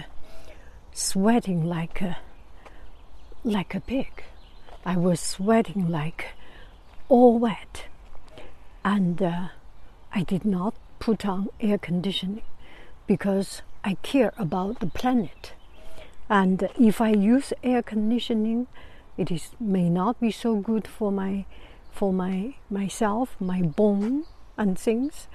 sweating 0.95 1.67
like 1.67 2.01
a, 2.01 2.17
like 3.45 3.75
a 3.75 3.81
pig. 3.81 4.25
I 4.87 4.97
was 4.97 5.21
sweating 5.21 5.91
like 5.91 6.29
all 7.09 7.39
wet. 7.39 7.87
And 8.85 9.23
uh, 9.23 9.49
I 10.13 10.23
did 10.23 10.45
not 10.45 10.75
put 10.99 11.27
on 11.27 11.49
air 11.61 11.79
conditioning 11.79 12.43
because 13.07 13.63
I 13.85 13.95
care 14.03 14.33
about 14.39 14.81
the 14.81 14.87
planet. 14.87 15.53
And 16.29 16.69
if 16.79 17.01
I 17.01 17.11
use 17.11 17.53
air 17.63 17.83
conditioning, 17.83 18.67
it 19.17 19.31
is 19.31 19.51
may 19.61 19.89
not 19.89 20.21
be 20.21 20.31
so 20.31 20.57
good 20.57 20.87
for 20.87 21.13
my 21.13 21.45
for 21.93 22.13
my 22.13 22.55
myself, 22.71 23.37
my 23.39 23.63
bone 23.63 24.25
and 24.57 24.79
things, 24.79 25.29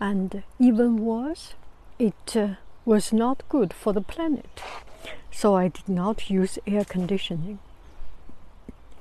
and 0.00 0.42
even 0.58 1.04
worse, 1.04 1.54
it 1.98 2.36
uh, 2.36 2.48
was 2.84 3.12
not 3.12 3.42
good 3.48 3.72
for 3.72 3.92
the 3.92 4.00
planet. 4.00 4.62
So 5.30 5.56
I 5.56 5.68
did 5.68 5.88
not 5.88 6.30
use 6.30 6.58
air 6.66 6.84
conditioning. 6.84 7.58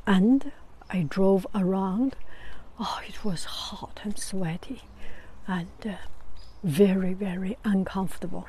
And 0.08 0.51
I 0.89 1.01
drove 1.03 1.47
around. 1.55 2.15
Oh, 2.79 2.99
it 3.07 3.23
was 3.23 3.45
hot 3.45 4.01
and 4.03 4.17
sweaty, 4.17 4.83
and 5.47 5.67
uh, 5.85 5.95
very 6.63 7.13
very 7.13 7.57
uncomfortable. 7.63 8.47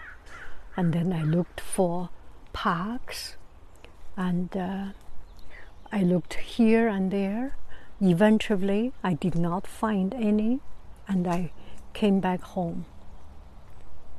And 0.77 0.93
then 0.93 1.13
I 1.13 1.23
looked 1.23 1.61
for 1.61 2.11
parks 2.53 3.37
and 4.17 4.55
uh, 4.57 4.87
I 5.93 6.03
looked 6.03 6.35
here 6.35 6.89
and 6.89 7.11
there. 7.11 7.57
Eventually, 8.01 8.93
I 9.03 9.15
did 9.15 9.35
not 9.37 9.67
find 9.67 10.13
any 10.15 10.61
and 11.09 11.27
I 11.27 11.53
came 11.95 12.21
back 12.21 12.43
home. 12.43 12.85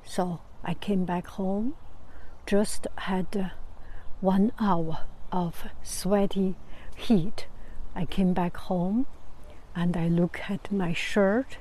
So 0.04 0.40
I 0.64 0.74
came 0.74 1.06
back 1.06 1.28
home, 1.28 1.76
just 2.46 2.88
had 2.98 3.28
uh, 3.36 3.50
one 4.22 4.52
hour 4.60 5.00
of 5.32 5.66
sweaty 5.84 6.56
heat. 6.96 7.46
I 7.98 8.06
came 8.06 8.32
back 8.32 8.56
home 8.56 9.06
and 9.76 9.98
I 9.98 10.08
look 10.08 10.40
at 10.50 10.72
my 10.72 10.94
shirt, 10.94 11.58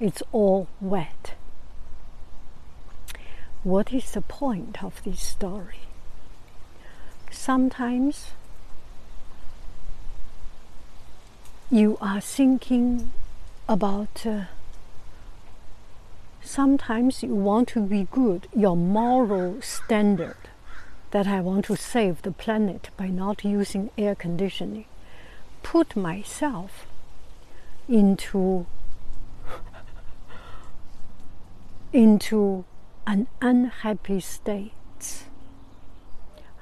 it's 0.00 0.22
all 0.32 0.66
wet. 0.80 1.34
What 3.62 3.92
is 3.92 4.10
the 4.10 4.20
point 4.20 4.82
of 4.82 5.00
this 5.04 5.20
story? 5.20 5.84
sometimes 7.34 8.28
you 11.70 11.98
are 12.00 12.20
thinking 12.20 13.10
about 13.68 14.24
uh, 14.24 14.44
sometimes 16.40 17.22
you 17.22 17.34
want 17.34 17.68
to 17.68 17.80
be 17.80 18.06
good 18.10 18.46
your 18.54 18.76
moral 18.76 19.60
standard 19.60 20.36
that 21.10 21.26
i 21.26 21.40
want 21.40 21.64
to 21.64 21.76
save 21.76 22.22
the 22.22 22.30
planet 22.30 22.88
by 22.96 23.08
not 23.08 23.44
using 23.44 23.90
air 23.98 24.14
conditioning 24.14 24.86
put 25.64 25.96
myself 25.96 26.86
into 27.88 28.66
into 31.92 32.64
an 33.06 33.26
unhappy 33.40 34.20
state 34.20 34.72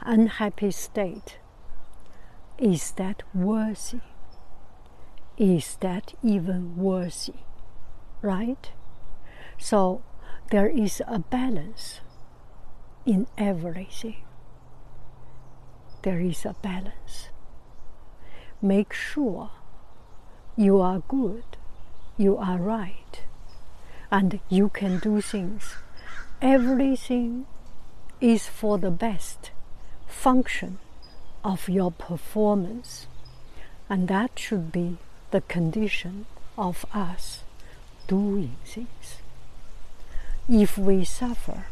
unhappy 0.04 0.70
state. 0.70 1.38
Is 2.58 2.92
that 2.92 3.22
worthy? 3.34 4.00
Is 5.36 5.76
that 5.80 6.14
even 6.22 6.76
worthy? 6.76 7.40
Right? 8.20 8.70
So 9.58 10.02
there 10.50 10.68
is 10.68 11.02
a 11.06 11.18
balance 11.18 12.00
in 13.06 13.26
everything. 13.38 14.22
There 16.02 16.20
is 16.20 16.44
a 16.44 16.54
balance. 16.62 17.28
Make 18.64 18.92
sure 18.92 19.50
you 20.56 20.80
are 20.80 21.02
good, 21.08 21.42
you 22.16 22.38
are 22.38 22.58
right, 22.58 23.24
and 24.08 24.38
you 24.48 24.68
can 24.68 25.00
do 25.00 25.20
things. 25.20 25.74
Everything 26.40 27.46
is 28.20 28.46
for 28.46 28.78
the 28.78 28.92
best 28.92 29.50
function 30.06 30.78
of 31.42 31.68
your 31.68 31.90
performance. 31.90 33.08
And 33.90 34.06
that 34.06 34.38
should 34.38 34.70
be 34.70 34.98
the 35.32 35.40
condition 35.40 36.26
of 36.56 36.86
us 36.94 37.42
doing 38.06 38.54
things. 38.64 39.18
If 40.48 40.78
we 40.78 41.04
suffer 41.04 41.66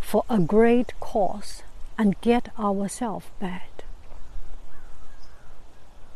for 0.00 0.24
a 0.30 0.38
great 0.38 0.92
cause 1.00 1.64
and 1.98 2.20
get 2.20 2.50
ourselves 2.56 3.26
bad, 3.40 3.73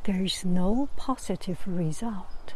there 0.09 0.25
is 0.25 0.43
no 0.43 0.89
positive 0.97 1.59
result. 1.67 2.55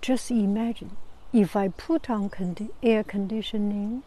Just 0.00 0.30
imagine 0.30 0.96
if 1.32 1.56
I 1.56 1.66
put 1.70 2.08
on 2.08 2.30
condi- 2.30 2.70
air 2.84 3.02
conditioning 3.02 4.04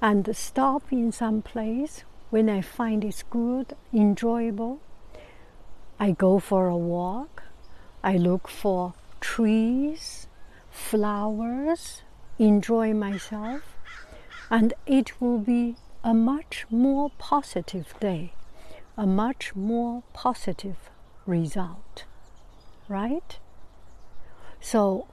and 0.00 0.34
stop 0.34 0.90
in 0.90 1.12
some 1.12 1.42
place 1.42 2.04
when 2.30 2.48
I 2.48 2.62
find 2.62 3.04
it's 3.04 3.24
good, 3.24 3.76
enjoyable, 3.92 4.80
I 6.00 6.12
go 6.12 6.38
for 6.38 6.68
a 6.68 6.78
walk. 6.78 7.42
I 8.02 8.16
look 8.16 8.48
for 8.48 8.94
trees, 9.20 10.28
flowers, 10.70 12.04
enjoy 12.38 12.94
myself, 12.94 13.76
and 14.50 14.72
it 14.86 15.20
will 15.20 15.40
be 15.40 15.76
a 16.02 16.14
much 16.14 16.64
more 16.70 17.10
positive 17.18 17.92
day, 18.00 18.32
a 18.96 19.06
much 19.06 19.54
more 19.54 20.04
positive 20.14 20.88
result, 21.26 22.04
right? 22.88 23.38
So 24.60 25.06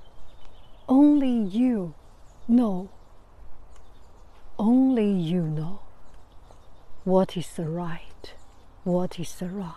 only 0.87 1.31
you 1.31 1.93
know, 2.47 2.89
only 4.57 5.11
you 5.11 5.41
know 5.43 5.79
what 7.03 7.37
is 7.37 7.49
the 7.55 7.67
right, 7.69 8.33
what 8.83 9.19
is 9.19 9.35
the 9.35 9.47
wrong. 9.47 9.75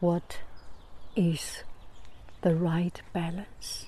what 0.00 0.38
is 1.16 1.62
the 2.42 2.54
right 2.54 3.02
balance. 3.12 3.86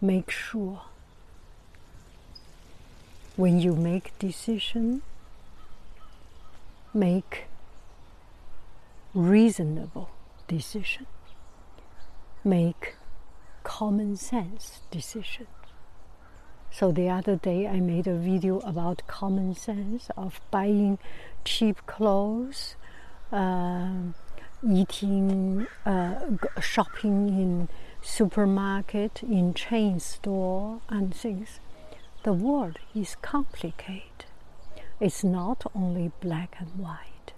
Make 0.00 0.30
sure 0.30 0.82
when 3.36 3.58
you 3.58 3.74
make 3.74 4.18
decision, 4.18 5.02
make 6.92 7.44
reasonable 9.14 10.10
decision. 10.46 11.06
Make 12.44 12.96
common 13.62 14.16
sense 14.16 14.80
decision. 14.90 15.46
So 16.70 16.92
the 16.92 17.08
other 17.08 17.36
day 17.36 17.66
I 17.66 17.80
made 17.80 18.06
a 18.06 18.14
video 18.14 18.60
about 18.60 19.02
common 19.06 19.54
sense 19.54 20.08
of 20.16 20.40
buying 20.50 20.98
cheap 21.44 21.84
clothes, 21.86 22.76
uh, 23.32 23.90
eating, 24.66 25.66
uh, 25.84 26.20
shopping 26.60 27.28
in 27.28 27.68
supermarket, 28.02 29.22
in 29.22 29.52
chain 29.54 29.98
store, 29.98 30.80
and 30.88 31.14
things. 31.14 31.58
The 32.22 32.32
world 32.32 32.78
is 32.94 33.16
complicated. 33.20 34.26
It's 35.00 35.24
not 35.24 35.64
only 35.74 36.12
black 36.20 36.56
and 36.58 36.78
white. 36.78 37.32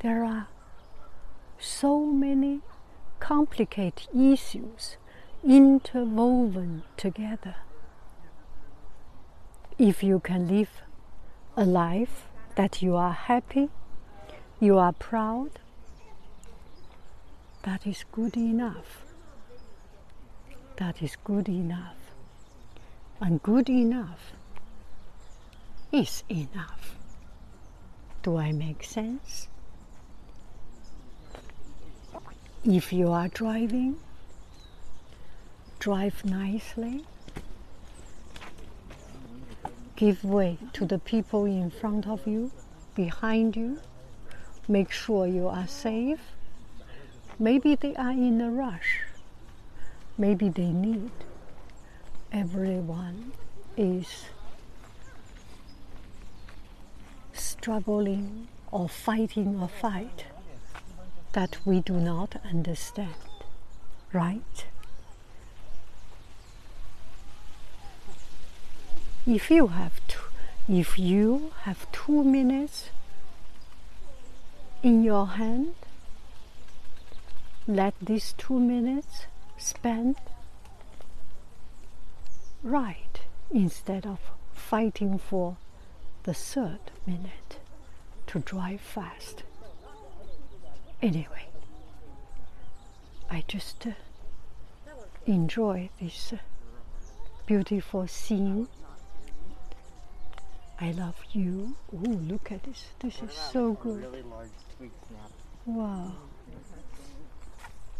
There 0.00 0.24
are 0.24 0.48
so 1.60 2.04
many 2.06 2.60
complicated 3.20 4.08
issues 4.14 4.96
interwoven 5.44 6.82
together 6.96 7.56
if 9.80 10.02
you 10.02 10.20
can 10.20 10.46
live 10.46 10.82
a 11.56 11.64
life 11.64 12.28
that 12.54 12.82
you 12.82 12.94
are 12.96 13.12
happy, 13.12 13.70
you 14.60 14.76
are 14.76 14.92
proud, 14.92 15.58
that 17.62 17.86
is 17.86 18.04
good 18.12 18.36
enough. 18.36 19.04
That 20.76 21.02
is 21.02 21.16
good 21.24 21.48
enough. 21.48 21.96
And 23.20 23.42
good 23.42 23.70
enough 23.70 24.32
is 25.92 26.24
enough. 26.28 26.96
Do 28.22 28.36
I 28.36 28.52
make 28.52 28.84
sense? 28.84 29.48
If 32.64 32.92
you 32.92 33.10
are 33.10 33.28
driving, 33.28 33.96
drive 35.78 36.24
nicely 36.24 37.04
Give 40.00 40.24
way 40.24 40.56
to 40.72 40.86
the 40.86 40.98
people 40.98 41.44
in 41.44 41.70
front 41.70 42.06
of 42.06 42.26
you, 42.26 42.50
behind 42.94 43.54
you. 43.54 43.80
Make 44.66 44.90
sure 44.90 45.26
you 45.26 45.46
are 45.46 45.66
safe. 45.66 46.20
Maybe 47.38 47.74
they 47.74 47.94
are 47.96 48.12
in 48.12 48.40
a 48.40 48.50
rush. 48.50 49.00
Maybe 50.16 50.48
they 50.48 50.72
need. 50.72 51.10
Everyone 52.32 53.32
is 53.76 54.24
struggling 57.34 58.48
or 58.72 58.88
fighting 58.88 59.60
a 59.60 59.68
fight 59.68 60.24
that 61.32 61.58
we 61.64 61.80
do 61.80 61.94
not 61.94 62.36
understand, 62.44 63.14
right? 64.12 64.66
if 69.26 69.50
you 69.50 69.68
have 69.68 70.00
two, 70.08 70.20
if 70.68 70.98
you 70.98 71.52
have 71.62 71.90
two 71.92 72.24
minutes 72.24 72.90
in 74.82 75.04
your 75.04 75.26
hand, 75.26 75.74
let 77.66 77.94
these 78.00 78.32
two 78.38 78.58
minutes 78.58 79.26
spend 79.58 80.16
right 82.62 83.20
instead 83.50 84.06
of 84.06 84.18
fighting 84.54 85.18
for 85.18 85.56
the 86.24 86.34
third 86.34 86.80
minute 87.06 87.58
to 88.26 88.38
drive 88.40 88.80
fast. 88.80 89.42
Anyway, 91.02 91.46
I 93.30 93.44
just 93.48 93.86
uh, 93.86 93.90
enjoy 95.26 95.88
this 95.98 96.32
uh, 96.32 96.38
beautiful 97.46 98.06
scene 98.06 98.68
I 100.82 100.92
love 100.92 101.16
you. 101.32 101.76
Oh, 101.92 102.08
look 102.08 102.50
at 102.50 102.62
this. 102.62 102.86
This 103.00 103.20
is 103.20 103.34
so 103.34 103.74
good. 103.74 104.24
Wow. 105.66 106.12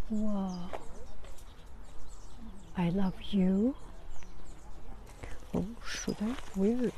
Wow. 0.09 0.71
I 2.79 2.89
love 2.89 3.21
you. 3.31 3.77
Oh, 5.55 5.67
should 5.87 6.17
I 6.23 6.35
wear 6.57 6.85
it? 6.87 6.95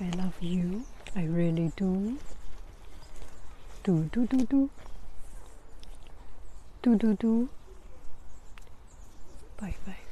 I 0.00 0.08
love 0.16 0.34
you. 0.40 0.86
I 1.14 1.24
really 1.24 1.72
do. 1.76 2.16
Do, 3.84 4.04
do, 4.12 4.26
do, 4.26 4.46
do. 4.46 4.70
Do, 6.82 6.96
do, 6.96 7.14
do. 7.14 7.48
Bye, 9.60 9.74
bye. 9.84 10.11